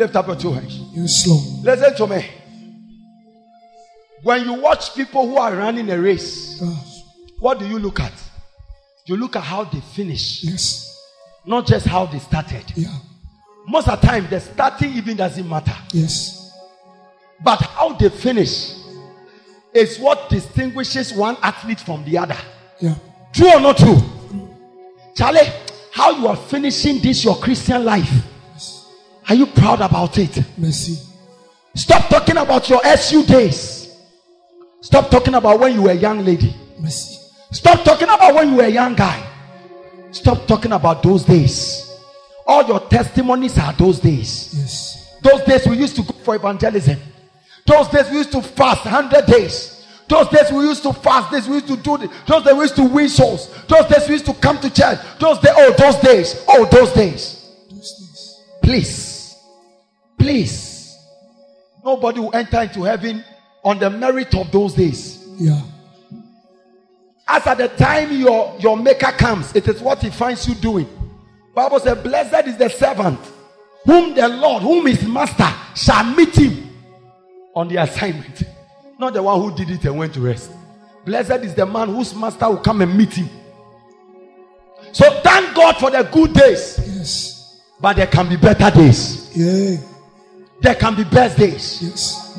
Lift 0.03 0.17
up 0.17 0.27
your 0.27 0.35
two 0.37 0.53
hands. 0.53 0.81
Yes, 0.95 1.27
Lord. 1.29 1.45
Listen 1.79 1.95
to 1.95 2.07
me. 2.09 2.27
When 4.25 4.45
you 4.45 4.55
watch 4.55 4.97
people 4.97 5.29
who 5.29 5.37
are 5.37 5.55
running 5.55 5.89
a 5.91 5.97
race, 6.01 6.61
Yes. 6.61 7.03
what 7.39 7.61
do 7.61 7.69
you 7.69 7.79
look 7.79 8.01
at? 8.01 8.13
You 9.07 9.17
look 9.17 9.37
at 9.37 9.45
how 9.45 9.63
they 9.63 9.79
finish, 9.79 10.43
Yes. 10.43 10.93
not 11.47 11.69
just 11.69 11.87
how 11.87 12.07
they 12.07 12.19
started. 12.19 12.65
Yeah. 12.75 12.89
Most 13.69 13.87
of 13.87 14.01
the 14.01 14.07
time, 14.09 14.27
the 14.29 14.41
starting 14.41 14.93
even 14.95 15.17
doesn't 15.19 15.49
matter, 15.49 15.77
Yes. 15.93 16.51
but 17.45 17.61
how 17.61 17.93
they 17.93 18.09
finish 18.09 18.73
is 19.73 20.01
what 20.01 20.29
distinguishes 20.31 21.13
one 21.13 21.37
athlete 21.43 21.79
from 21.79 22.05
the 22.05 22.19
other. 22.19 22.37
Yeah. 22.81 22.97
True 23.33 23.55
or 23.55 23.61
not 23.61 23.77
true? 23.77 24.03
Charlie, 25.15 25.49
how 25.93 26.11
you 26.11 26.27
are 26.27 26.37
finishing 26.37 26.99
this 27.01 27.23
your 27.23 27.37
Christian 27.37 27.85
life? 27.85 28.11
Are 29.33 29.35
you 29.35 29.47
proud 29.47 29.81
about 29.81 30.19
it? 30.19 30.45
Mercy. 30.59 30.99
Stop 31.75 32.11
talking 32.11 32.37
about 32.37 32.69
your 32.69 32.85
SU 32.85 33.25
days. 33.25 33.97
Stop 34.83 35.11
talking 35.11 35.33
about 35.33 35.59
when 35.59 35.73
you 35.73 35.81
were 35.81 35.91
a 35.93 35.95
young 35.95 36.23
lady. 36.23 36.55
Mercy. 36.79 37.19
Stop 37.51 37.83
talking 37.83 38.09
about 38.11 38.35
when 38.35 38.51
you 38.51 38.57
were 38.57 38.65
a 38.65 38.69
young 38.69 38.95
guy. 38.95 39.27
Stop 40.11 40.47
talking 40.47 40.73
about 40.73 41.03
those 41.03 41.25
days. 41.25 41.99
All 42.47 42.63
your 42.67 42.81
testimonies 42.81 43.59
are 43.59 43.73
those 43.73 44.01
days. 44.01 44.53
Yes. 44.55 45.19
Those 45.23 45.41
days 45.45 45.67
we 45.67 45.79
used 45.79 45.97
to 45.97 46.03
go 46.03 46.13
for 46.13 46.35
evangelism. 46.37 46.99
Those 47.67 47.89
days 47.89 48.11
we 48.11 48.19
used 48.19 48.33
to 48.33 48.43
fast 48.43 48.85
100 48.85 49.25
days. 49.25 49.87
Those 50.09 50.29
days 50.29 50.53
we 50.53 50.59
used 50.65 50.83
to 50.83 50.93
fast. 50.93 51.31
This 51.31 51.49
we 51.49 51.55
used 51.55 51.69
to 51.69 51.79
do. 51.79 51.97
This. 51.97 52.11
Those 52.27 52.45
days 52.45 52.53
we 52.53 52.61
used 52.61 52.77
to 52.77 52.85
win 52.85 53.09
souls. 53.09 53.49
Those 53.67 53.87
days 53.87 54.07
we 54.09 54.13
used 54.13 54.27
to 54.27 54.35
come 54.35 54.59
to 54.59 54.69
church. 54.69 54.99
Those 55.19 55.39
days, 55.39 55.55
oh, 55.57 55.75
those 55.79 55.97
days, 56.01 56.45
oh, 56.49 56.69
those 56.71 56.93
days. 56.93 57.49
Those 57.71 57.93
things. 57.97 58.41
Please, 58.63 59.12
please. 60.23 60.97
Nobody 61.85 62.21
will 62.21 62.35
enter 62.35 62.63
into 62.63 62.85
heaven 62.85 63.25
on 63.65 63.79
the 63.79 63.91
merit 63.91 64.35
of 64.37 64.51
those 64.53 64.75
days. 64.75 65.27
Yeah. 65.37 65.61
As 67.27 67.47
at 67.47 67.59
the 67.59 67.69
time 67.69 68.13
your, 68.13 68.57
your 68.61 68.77
maker 68.77 69.11
comes, 69.13 69.55
it 69.57 69.67
is 69.67 69.81
what 69.81 70.01
he 70.01 70.11
finds 70.11 70.47
you 70.49 70.55
doing. 70.55 70.89
Bible 71.55 71.81
says, 71.81 71.99
Blessed 71.99 72.47
is 72.49 72.57
the 72.57 72.69
servant 72.69 73.19
whom 73.85 74.15
the 74.15 74.29
Lord, 74.29 74.63
whom 74.63 74.87
his 74.87 75.03
master 75.07 75.49
shall 75.75 76.05
meet 76.15 76.35
him 76.37 76.71
on 77.55 77.69
the 77.69 77.77
assignment. 77.77 78.43
Not 78.99 79.15
the 79.15 79.23
one 79.23 79.41
who 79.41 79.55
did 79.57 79.71
it 79.71 79.85
and 79.85 79.99
went 79.99 80.15
to 80.15 80.21
rest. 80.21 80.53
Blessed 81.05 81.43
is 81.45 81.55
the 81.55 81.67
man 81.67 81.89
whose 81.89 82.15
master 82.15 82.49
will 82.49 82.59
come 82.59 82.81
and 82.81 82.97
meet 82.97 83.13
him. 83.13 83.29
So 84.93 85.11
thank 85.23 85.55
God 85.57 85.77
for 85.79 85.91
the 85.91 86.03
good 86.13 86.33
days, 86.33 86.79
Yes. 86.79 87.61
but 87.81 87.97
there 87.97 88.07
can 88.07 88.29
be 88.29 88.37
better 88.37 88.71
days. 88.71 89.37
Yeah. 89.37 89.77
There 90.63 90.75
can 90.77 90.95
be 90.95 91.05
best 91.05 91.37
days. 91.37 91.83
Yes. 91.83 92.39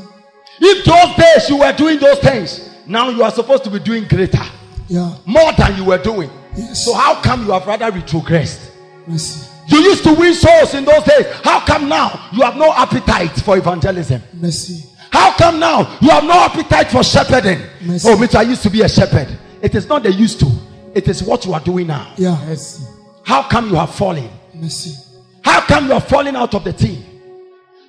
If 0.60 0.86
those 0.86 1.16
days 1.18 1.50
you 1.50 1.58
were 1.58 1.74
doing 1.74 2.00
those 2.00 2.20
things, 2.20 2.70
now 2.88 3.10
you 3.10 3.22
are 3.22 3.32
supposed 3.32 3.64
to 3.66 3.70
be 3.70 3.80
doing 3.80 4.08
greater, 4.08 4.42
Yeah. 4.88 5.12
more 5.26 5.52
than 5.54 5.76
you 5.76 5.84
were 5.86 5.98
doing. 5.98 6.30
Yes. 6.56 6.86
So 6.86 6.94
how 6.94 7.22
come 7.22 7.46
you 7.46 7.52
have 7.52 7.68
rather 7.68 7.92
retrogressed? 7.92 8.70
Mercy. 9.06 9.50
You 9.68 9.80
used 9.80 10.04
to 10.04 10.14
win 10.14 10.34
souls 10.34 10.74
in 10.74 10.86
those 10.86 11.04
days. 11.04 11.26
How 11.44 11.60
come 11.66 11.90
now 11.90 12.30
you 12.34 12.42
have 12.44 12.56
no 12.56 12.72
appetite 12.74 13.32
for 13.42 13.58
evangelism? 13.58 14.22
Mercy. 14.34 14.86
How 15.12 15.32
come 15.38 15.60
now 15.60 15.98
you 16.02 16.10
have 16.10 16.24
no 16.24 16.34
appetite 16.34 16.92
for 16.92 17.04
shepherding? 17.04 17.60
Mercy. 17.82 18.08
Oh, 18.10 18.18
Mitch, 18.18 18.36
I 18.36 18.44
used 18.44 18.64
to 18.64 18.70
be 18.70 18.82
a 18.82 18.90
shepherd. 18.90 19.28
It 19.62 19.76
is 19.76 19.88
not 19.88 20.04
the 20.04 20.12
used 20.12 20.40
to, 20.42 20.52
it 20.96 21.08
is 21.08 21.24
what 21.24 21.46
you 21.46 21.54
are 21.54 21.60
doing 21.62 21.88
now. 21.88 22.14
Yeah. 22.18 22.38
Mercy. 22.46 22.84
How 23.26 23.44
come 23.44 23.70
you 23.70 23.76
have 23.76 23.94
fallen? 23.96 24.30
Mercy. 24.54 24.96
How 25.44 25.62
come 25.62 25.88
you 25.88 25.94
are 25.94 26.02
falling 26.02 26.36
out 26.36 26.54
of 26.54 26.64
the 26.64 26.72
team? 26.74 27.04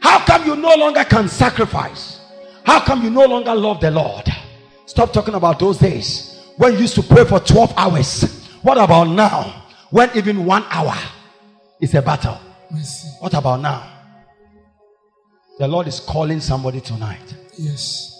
How 0.05 0.23
come 0.27 0.45
you 0.45 0.55
no 0.55 0.75
longer 0.77 1.03
can 1.05 1.29
sacrifice? 1.29 2.21
How 2.63 2.79
come 2.81 3.03
you 3.03 3.09
no 3.09 3.25
longer 3.25 3.55
love 3.55 3.81
the 3.81 3.91
Lord? 3.91 4.29
Stop 4.85 5.15
talking 5.15 5.35
about 5.35 5.59
those 5.59 5.79
days 5.79 6.39
when 6.59 6.75
you 6.75 6.81
used 6.81 6.95
to 6.97 7.03
pray 7.03 7.25
for 7.25 7.41
12 7.41 7.73
hours. 7.75 8.47
What 8.61 8.77
about 8.77 9.05
now 9.05 9.65
when 9.89 10.11
even 10.15 10.45
one 10.45 10.63
hour 10.69 10.95
is 11.81 11.95
a 11.95 12.03
battle? 12.03 12.39
What 13.21 13.33
about 13.33 13.63
now? 13.63 13.91
The 15.59 15.67
Lord 15.69 15.87
is 15.87 16.01
calling 16.01 16.41
somebody 16.41 16.83
tonight. 16.83 17.35
Yes. 17.57 18.11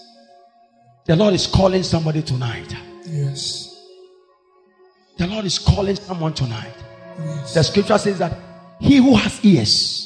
The 1.05 1.17
Lord 1.17 1.35
is 1.35 1.47
calling 1.47 1.83
somebody 1.83 2.23
tonight. 2.23 2.75
Yes. 3.07 3.79
The 5.19 5.27
Lord 5.27 5.45
is 5.45 5.59
calling 5.59 5.97
someone 5.97 6.33
tonight. 6.33 6.75
Yes. 7.19 7.53
The 7.53 7.63
scripture 7.63 7.99
says 7.99 8.19
that 8.21 8.39
he 8.81 8.97
who 8.97 9.15
has 9.17 9.45
ears, 9.45 10.04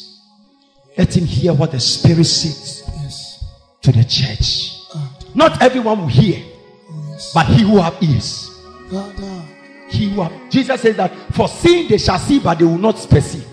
let 0.98 1.16
him 1.16 1.24
hear 1.24 1.54
what 1.54 1.70
the 1.72 1.80
Spirit 1.80 2.24
says 2.26 2.82
Yes. 3.00 3.44
to 3.82 3.92
the 3.92 4.02
church. 4.04 4.72
Ah. 4.94 5.16
Not 5.34 5.62
everyone 5.62 6.00
will 6.00 6.08
hear, 6.08 6.44
Oh, 6.90 7.06
yes. 7.12 7.32
but 7.32 7.46
he 7.46 7.62
who 7.62 7.78
have 7.78 7.96
ears. 8.02 8.50
God, 8.90 9.14
ah. 9.20 9.44
He 9.88 10.10
who 10.10 10.20
have, 10.22 10.50
Jesus 10.50 10.80
says 10.82 10.96
that 10.96 11.12
for 11.32 11.48
seeing 11.48 11.88
they 11.88 11.98
shall 11.98 12.18
see, 12.18 12.40
but 12.40 12.58
they 12.58 12.64
will 12.64 12.76
not 12.78 12.96
perceive. 13.08 13.46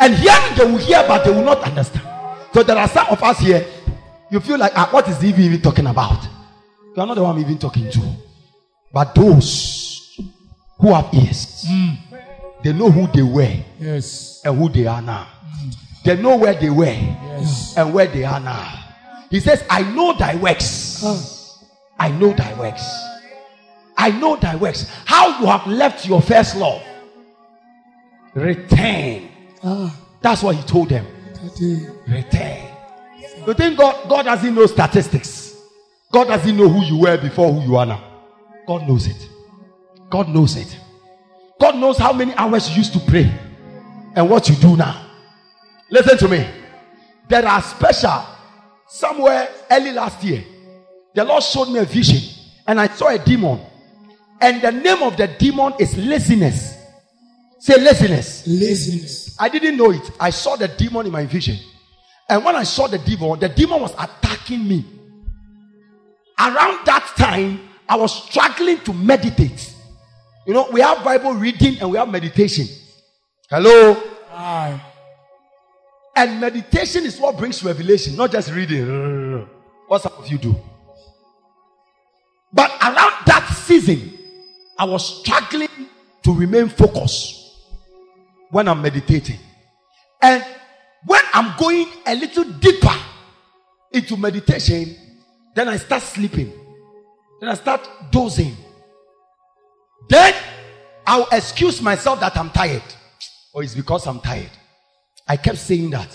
And 0.00 0.14
hearing 0.14 0.54
they 0.56 0.64
will 0.64 0.78
hear, 0.78 1.02
but 1.08 1.24
they 1.24 1.30
will 1.30 1.44
not 1.44 1.62
understand. 1.62 2.06
So 2.52 2.62
there 2.62 2.76
are 2.76 2.88
some 2.88 3.06
of 3.08 3.22
us 3.22 3.38
here, 3.38 3.64
you 4.30 4.40
feel 4.40 4.58
like, 4.58 4.72
ah, 4.74 4.88
what 4.90 5.08
is 5.08 5.20
he 5.20 5.28
even 5.28 5.60
talking 5.62 5.86
about? 5.86 6.22
You 6.96 7.02
are 7.02 7.06
not 7.06 7.14
the 7.14 7.22
one 7.22 7.36
I'm 7.36 7.40
even 7.40 7.58
talking 7.58 7.90
to. 7.90 8.00
But 8.92 9.14
those 9.14 10.18
who 10.80 10.92
have 10.92 11.08
ears, 11.14 11.66
they 12.64 12.72
know 12.72 12.90
who 12.90 13.06
they 13.08 13.22
were 13.22 13.54
Yes. 13.80 14.42
and 14.44 14.58
who 14.58 14.68
they 14.68 14.86
are 14.86 15.00
now. 15.00 15.26
They 16.08 16.16
know 16.16 16.36
where 16.36 16.54
they 16.54 16.70
were 16.70 16.86
Yes. 16.86 17.76
and 17.76 17.92
where 17.92 18.06
they 18.06 18.24
are 18.24 18.40
now. 18.40 18.66
He 19.28 19.40
says, 19.40 19.62
I 19.68 19.82
know 19.82 20.14
thy 20.16 20.36
works. 20.36 21.02
Ah. 21.04 21.22
I 22.00 22.08
know 22.08 22.32
thy 22.32 22.58
works. 22.58 22.82
I 23.94 24.10
know 24.12 24.36
thy 24.36 24.56
works. 24.56 24.90
How 25.04 25.38
you 25.38 25.44
have 25.46 25.66
left 25.66 26.06
your 26.08 26.22
first 26.22 26.56
love. 26.56 26.82
Return. 28.32 29.28
Ah. 29.62 29.94
That's 30.22 30.42
what 30.42 30.56
he 30.56 30.62
told 30.62 30.88
them. 30.88 31.04
Return. 32.08 32.68
You 33.46 33.52
think 33.52 33.76
God, 33.76 34.08
God 34.08 34.22
doesn't 34.22 34.54
know 34.54 34.64
statistics? 34.64 35.56
God 36.10 36.28
doesn't 36.28 36.56
know 36.56 36.70
who 36.70 36.86
you 36.86 37.02
were 37.02 37.18
before 37.18 37.52
who 37.52 37.68
you 37.68 37.76
are 37.76 37.84
now. 37.84 38.02
God 38.66 38.88
knows 38.88 39.06
it. 39.08 39.28
God 40.08 40.30
knows 40.30 40.56
it. 40.56 40.74
God 41.60 41.76
knows 41.76 41.98
how 41.98 42.14
many 42.14 42.32
hours 42.32 42.70
you 42.70 42.76
used 42.76 42.94
to 42.94 42.98
pray 43.00 43.30
and 44.16 44.30
what 44.30 44.48
you 44.48 44.54
do 44.56 44.74
now. 44.74 45.04
Listen 45.90 46.18
to 46.18 46.28
me. 46.28 46.46
There 47.28 47.46
are 47.46 47.62
special 47.62 48.24
somewhere 48.88 49.48
early 49.70 49.92
last 49.92 50.22
year. 50.24 50.44
The 51.14 51.24
Lord 51.24 51.42
showed 51.42 51.68
me 51.68 51.78
a 51.78 51.84
vision 51.84 52.20
and 52.66 52.80
I 52.80 52.88
saw 52.88 53.08
a 53.08 53.18
demon. 53.18 53.60
And 54.40 54.62
the 54.62 54.70
name 54.70 55.02
of 55.02 55.16
the 55.16 55.26
demon 55.26 55.74
is 55.78 55.96
laziness. 55.96 56.76
Say 57.58 57.80
laziness. 57.80 58.46
Laziness. 58.46 59.36
I 59.38 59.48
didn't 59.48 59.76
know 59.76 59.90
it. 59.90 60.10
I 60.20 60.30
saw 60.30 60.56
the 60.56 60.68
demon 60.68 61.06
in 61.06 61.12
my 61.12 61.26
vision. 61.26 61.56
And 62.28 62.44
when 62.44 62.54
I 62.54 62.62
saw 62.62 62.86
the 62.86 62.98
demon, 62.98 63.40
the 63.40 63.48
demon 63.48 63.80
was 63.80 63.92
attacking 63.94 64.66
me. 64.66 64.84
Around 66.38 66.84
that 66.86 67.14
time, 67.16 67.60
I 67.88 67.96
was 67.96 68.24
struggling 68.24 68.78
to 68.80 68.92
meditate. 68.92 69.74
You 70.46 70.54
know, 70.54 70.68
we 70.70 70.80
have 70.80 71.02
Bible 71.02 71.34
reading 71.34 71.78
and 71.80 71.90
we 71.90 71.98
have 71.98 72.08
meditation. 72.08 72.66
Hello? 73.50 74.00
Aye. 74.30 74.80
And 76.18 76.40
meditation 76.40 77.06
is 77.06 77.16
what 77.20 77.36
brings 77.36 77.62
revelation, 77.62 78.16
not 78.16 78.32
just 78.32 78.50
reading. 78.50 79.46
What 79.86 80.02
some 80.02 80.14
of 80.18 80.26
you 80.26 80.36
do. 80.36 80.56
But 82.52 82.72
around 82.82 83.24
that 83.26 83.48
season, 83.64 84.18
I 84.76 84.84
was 84.84 85.20
struggling 85.20 85.68
to 86.24 86.34
remain 86.34 86.70
focused 86.70 87.54
when 88.50 88.66
I'm 88.66 88.82
meditating. 88.82 89.38
And 90.20 90.44
when 91.06 91.22
I'm 91.34 91.56
going 91.56 91.86
a 92.04 92.16
little 92.16 92.42
deeper 92.42 92.96
into 93.92 94.16
meditation, 94.16 94.96
then 95.54 95.68
I 95.68 95.76
start 95.76 96.02
sleeping. 96.02 96.52
Then 97.40 97.50
I 97.50 97.54
start 97.54 97.88
dozing. 98.10 98.56
Then 100.08 100.34
I'll 101.06 101.28
excuse 101.30 101.80
myself 101.80 102.18
that 102.18 102.36
I'm 102.36 102.50
tired. 102.50 102.82
Or 103.52 103.62
it's 103.62 103.76
because 103.76 104.04
I'm 104.08 104.18
tired. 104.18 104.50
I 105.28 105.36
kept 105.36 105.58
saying 105.58 105.90
that. 105.90 106.08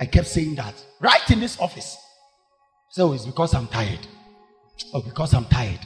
I 0.00 0.06
kept 0.06 0.28
saying 0.28 0.56
that. 0.56 0.74
Right 1.00 1.30
in 1.30 1.40
this 1.40 1.58
office. 1.58 1.96
So 2.90 3.12
it's 3.12 3.26
because 3.26 3.54
I'm 3.54 3.66
tired. 3.66 4.06
Or 4.92 5.02
because 5.02 5.34
I'm 5.34 5.46
tired. 5.46 5.80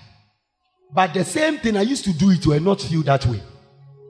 But 0.95 1.15
the 1.15 1.25
same 1.25 1.59
thing 1.59 1.77
I 1.77 1.83
used 1.83 2.05
to 2.05 2.13
do 2.13 2.31
it 2.31 2.43
to 2.43 2.59
not 2.61 2.81
feel 2.81 3.03
that 3.05 3.25
way. 3.27 3.41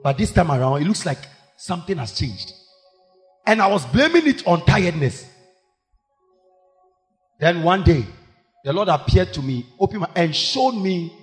But 0.03 0.17
this 0.17 0.31
time 0.31 0.51
around, 0.51 0.81
it 0.81 0.85
looks 0.85 1.05
like 1.05 1.19
something 1.57 1.97
has 1.97 2.17
changed. 2.17 2.51
And 3.45 3.61
I 3.61 3.67
was 3.67 3.85
blaming 3.85 4.27
it 4.27 4.45
on 4.45 4.65
tiredness. 4.65 5.25
Then 7.39 7.63
one 7.63 7.83
day, 7.83 8.05
the 8.63 8.73
Lord 8.73 8.89
appeared 8.89 9.33
to 9.33 9.41
me, 9.41 9.65
opened 9.79 10.01
my 10.01 10.09
and 10.15 10.35
showed 10.35 10.73
me 10.73 11.13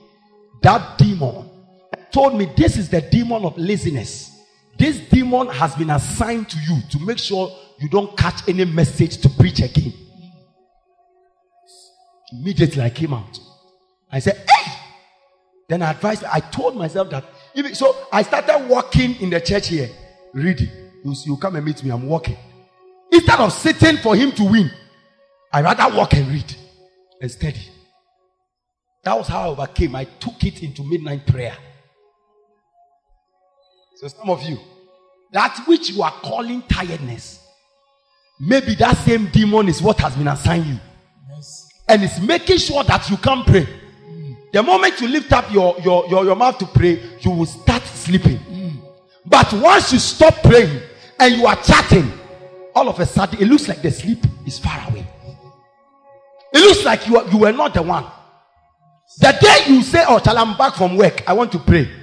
that 0.62 0.98
demon. 0.98 1.48
Told 2.12 2.36
me 2.36 2.50
this 2.56 2.76
is 2.76 2.88
the 2.88 3.00
demon 3.00 3.44
of 3.44 3.56
laziness. 3.56 4.39
This 4.78 4.98
demon 4.98 5.48
has 5.48 5.74
been 5.74 5.90
assigned 5.90 6.48
to 6.48 6.58
you 6.58 6.80
to 6.90 6.98
make 7.00 7.18
sure 7.18 7.50
you 7.78 7.88
don't 7.88 8.16
catch 8.16 8.48
any 8.48 8.64
message 8.64 9.18
to 9.18 9.28
preach 9.28 9.60
again. 9.60 9.92
Immediately 12.32 12.82
I 12.82 12.90
came 12.90 13.12
out. 13.12 13.38
I 14.10 14.18
said, 14.20 14.36
Hey! 14.48 14.72
Then 15.68 15.82
I 15.82 15.92
advised, 15.92 16.24
I 16.24 16.40
told 16.40 16.76
myself 16.76 17.10
that. 17.10 17.24
So 17.74 17.94
I 18.12 18.22
started 18.22 18.68
walking 18.68 19.20
in 19.20 19.30
the 19.30 19.40
church 19.40 19.68
here, 19.68 19.88
reading. 20.32 20.68
You, 21.04 21.14
you 21.24 21.36
come 21.36 21.56
and 21.56 21.64
meet 21.64 21.82
me, 21.84 21.90
I'm 21.90 22.06
walking. 22.06 22.36
Instead 23.12 23.40
of 23.40 23.52
sitting 23.52 23.96
for 23.98 24.14
him 24.16 24.32
to 24.32 24.44
win, 24.44 24.70
I 25.52 25.62
rather 25.62 25.96
walk 25.96 26.14
and 26.14 26.28
read 26.28 26.56
and 27.20 27.30
study. 27.30 27.60
That 29.04 29.16
was 29.16 29.28
how 29.28 29.42
I 29.42 29.46
overcame. 29.48 29.96
I 29.96 30.04
took 30.04 30.42
it 30.44 30.62
into 30.62 30.84
midnight 30.84 31.26
prayer. 31.26 31.56
So, 34.00 34.08
some 34.08 34.30
of 34.30 34.42
you, 34.44 34.58
that 35.30 35.62
which 35.66 35.90
you 35.90 36.02
are 36.02 36.10
calling 36.22 36.62
tiredness, 36.62 37.46
maybe 38.40 38.74
that 38.76 38.96
same 38.96 39.26
demon 39.26 39.68
is 39.68 39.82
what 39.82 39.98
has 39.98 40.16
been 40.16 40.28
assigned 40.28 40.64
you. 40.64 40.78
Mercy. 41.28 41.68
And 41.86 42.04
it's 42.04 42.18
making 42.18 42.56
sure 42.56 42.82
that 42.84 43.10
you 43.10 43.18
can't 43.18 43.46
pray. 43.46 43.68
Mm. 44.08 44.36
The 44.54 44.62
moment 44.62 44.98
you 45.02 45.08
lift 45.08 45.30
up 45.34 45.52
your, 45.52 45.78
your, 45.80 46.08
your, 46.08 46.24
your 46.24 46.34
mouth 46.34 46.56
to 46.60 46.64
pray, 46.64 46.98
you 47.20 47.30
will 47.30 47.44
start 47.44 47.82
sleeping. 47.82 48.38
Mm. 48.38 48.80
But 49.26 49.52
once 49.52 49.92
you 49.92 49.98
stop 49.98 50.42
praying 50.44 50.80
and 51.18 51.34
you 51.34 51.44
are 51.44 51.56
chatting, 51.56 52.10
all 52.74 52.88
of 52.88 52.98
a 53.00 53.04
sudden 53.04 53.38
it 53.38 53.48
looks 53.48 53.68
like 53.68 53.82
the 53.82 53.90
sleep 53.90 54.24
is 54.46 54.58
far 54.58 54.82
away. 54.88 55.06
It 56.54 56.60
looks 56.60 56.86
like 56.86 57.06
you, 57.06 57.18
are, 57.18 57.28
you 57.28 57.36
were 57.36 57.52
not 57.52 57.74
the 57.74 57.82
one. 57.82 58.06
The 59.18 59.36
day 59.42 59.74
you 59.74 59.82
say, 59.82 60.04
Oh, 60.08 60.20
till 60.20 60.38
I'm 60.38 60.56
back 60.56 60.76
from 60.76 60.96
work, 60.96 61.22
I 61.28 61.34
want 61.34 61.52
to 61.52 61.58
pray. 61.58 61.99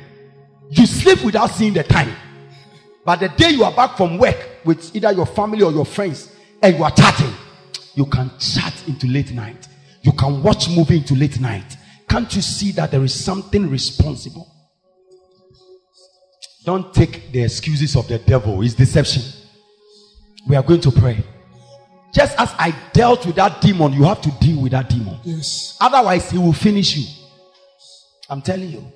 You 0.70 0.86
sleep 0.86 1.24
without 1.24 1.52
seeing 1.52 1.74
the 1.74 1.84
time. 1.84 2.14
But 3.06 3.20
the 3.22 3.30
day 3.30 3.52
you 3.52 3.64
are 3.64 3.72
back 3.72 3.96
from 3.96 4.18
work 4.18 4.38
with 4.66 4.96
either 4.96 5.12
your 5.14 5.26
family 5.26 5.64
or 5.64 5.72
your 5.72 5.86
friends 5.86 6.30
and 6.62 6.78
you 6.78 6.84
are 6.84 6.92
chatting, 6.92 7.34
you 7.96 8.06
can 8.06 8.32
chat 8.38 8.74
into 8.88 9.08
late 9.08 9.32
night. 9.32 9.68
You 10.02 10.12
can 10.12 10.44
watch 10.44 10.70
movie 10.70 10.98
into 10.98 11.16
late 11.16 11.40
night. 11.40 11.78
Can't 12.10 12.34
you 12.36 12.42
see 12.42 12.72
that 12.74 12.92
there 12.92 13.04
is 13.04 13.14
something 13.14 13.70
responsible? 13.70 14.48
Don't 16.64 16.94
take 16.94 17.32
the 17.32 17.44
excuses 17.44 17.96
of 17.96 18.08
the 18.10 18.20
devil, 18.20 18.62
it's 18.62 18.74
deception. 18.74 19.24
We 20.48 20.56
are 20.58 20.64
going 20.64 20.82
to 20.82 20.92
pray. 20.92 21.24
Just 22.14 22.38
as 22.40 22.54
I 22.58 22.76
dealt 22.94 23.26
with 23.26 23.36
that 23.36 23.62
demon, 23.62 23.94
you 23.94 24.04
have 24.04 24.22
to 24.22 24.32
deal 24.40 24.62
with 24.62 24.72
that 24.72 24.90
demon. 24.90 25.18
Yes. 25.24 25.78
Otherwise, 25.80 26.32
he 26.32 26.38
will 26.38 26.54
finish 26.54 26.96
you. 26.98 27.06
I'm 28.30 28.42
telling 28.42 28.70
you. 28.70 28.92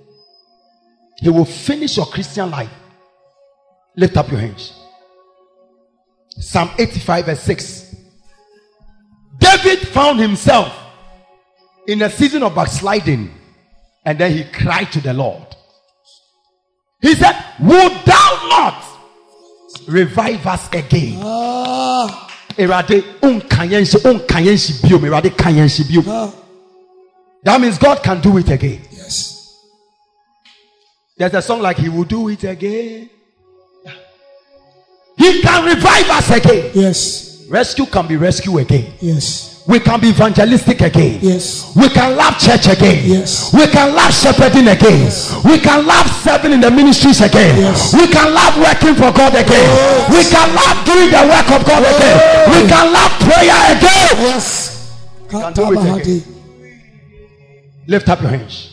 He 1.21 1.29
will 1.29 1.45
finish 1.45 1.97
your 1.97 2.07
Christian 2.07 2.49
life. 2.49 2.71
Lift 3.95 4.17
up 4.17 4.29
your 4.31 4.39
hands. 4.39 4.73
Psalm 6.39 6.71
85, 6.79 7.25
verse 7.25 7.41
6. 7.41 7.95
David 9.37 9.79
found 9.89 10.19
himself 10.19 10.75
in 11.87 12.01
a 12.01 12.09
season 12.09 12.41
of 12.43 12.55
backsliding, 12.55 13.31
and 14.05 14.17
then 14.19 14.31
he 14.31 14.43
cried 14.45 14.91
to 14.93 15.01
the 15.01 15.13
Lord. 15.13 15.43
He 17.01 17.13
said, 17.15 17.35
Would 17.59 17.91
thou 18.05 18.47
not 18.49 18.83
revive 19.87 20.45
us 20.47 20.67
again? 20.69 21.19
Ah. 21.21 22.29
Erade, 22.57 23.01
unka 23.21 23.65
yɛn 23.67 23.83
nhyɛ- 23.83 24.11
unka 24.11 24.41
yɛn 24.41 24.55
nhyɛ 24.55 24.81
biom. 24.89 25.01
Erade, 25.01 25.37
ka 25.37 25.49
yɛn 25.49 25.65
nhyɛ 25.65 25.83
biom. 26.03 26.33
That 27.43 27.61
means 27.61 27.77
God 27.77 28.01
can 28.03 28.21
do 28.21 28.37
it 28.37 28.49
again. 28.49 28.81
There's 31.21 31.35
a 31.35 31.41
song 31.43 31.61
like 31.61 31.77
He 31.77 31.87
will 31.87 32.03
do 32.03 32.29
it 32.29 32.43
again. 32.45 33.07
He 35.15 35.41
can 35.43 35.65
revive 35.65 36.09
us 36.09 36.31
again. 36.31 36.71
Yes. 36.73 37.45
Rescue 37.47 37.85
can 37.85 38.07
be 38.07 38.17
rescue 38.17 38.57
again. 38.57 38.91
Yes. 38.99 39.63
We 39.67 39.79
can 39.79 39.99
be 39.99 40.07
evangelistic 40.09 40.81
again. 40.81 41.19
Yes. 41.21 41.75
We 41.75 41.89
can 41.89 42.17
love 42.17 42.39
church 42.39 42.65
again. 42.65 43.07
Yes. 43.07 43.53
We 43.53 43.67
can 43.67 43.93
love 43.93 44.11
shepherding 44.11 44.67
again. 44.67 44.97
Yes. 45.05 45.45
We 45.45 45.59
can 45.59 45.85
love 45.85 46.09
serving 46.09 46.53
in 46.53 46.59
the 46.59 46.71
ministries 46.71 47.21
again. 47.21 47.55
Yes. 47.55 47.93
We 47.93 48.07
can 48.07 48.33
love 48.33 48.57
working 48.57 48.95
for 48.95 49.13
God 49.13 49.35
again. 49.35 49.45
Yes. 49.45 50.09
We 50.09 50.25
can 50.25 50.49
love 50.57 50.85
doing 50.89 51.11
the 51.13 51.21
work 51.29 51.51
of 51.53 51.67
God 51.67 51.85
again. 51.85 52.49
We 52.49 52.67
can 52.67 52.91
love 52.91 53.11
prayer 53.21 53.77
again. 53.77 54.09
Yes. 54.25 54.97
can 55.29 55.53
do 55.53 55.71
it 55.73 56.01
again. 56.01 56.23
Lift 57.85 58.09
up 58.09 58.21
your 58.21 58.31
hands. 58.31 58.70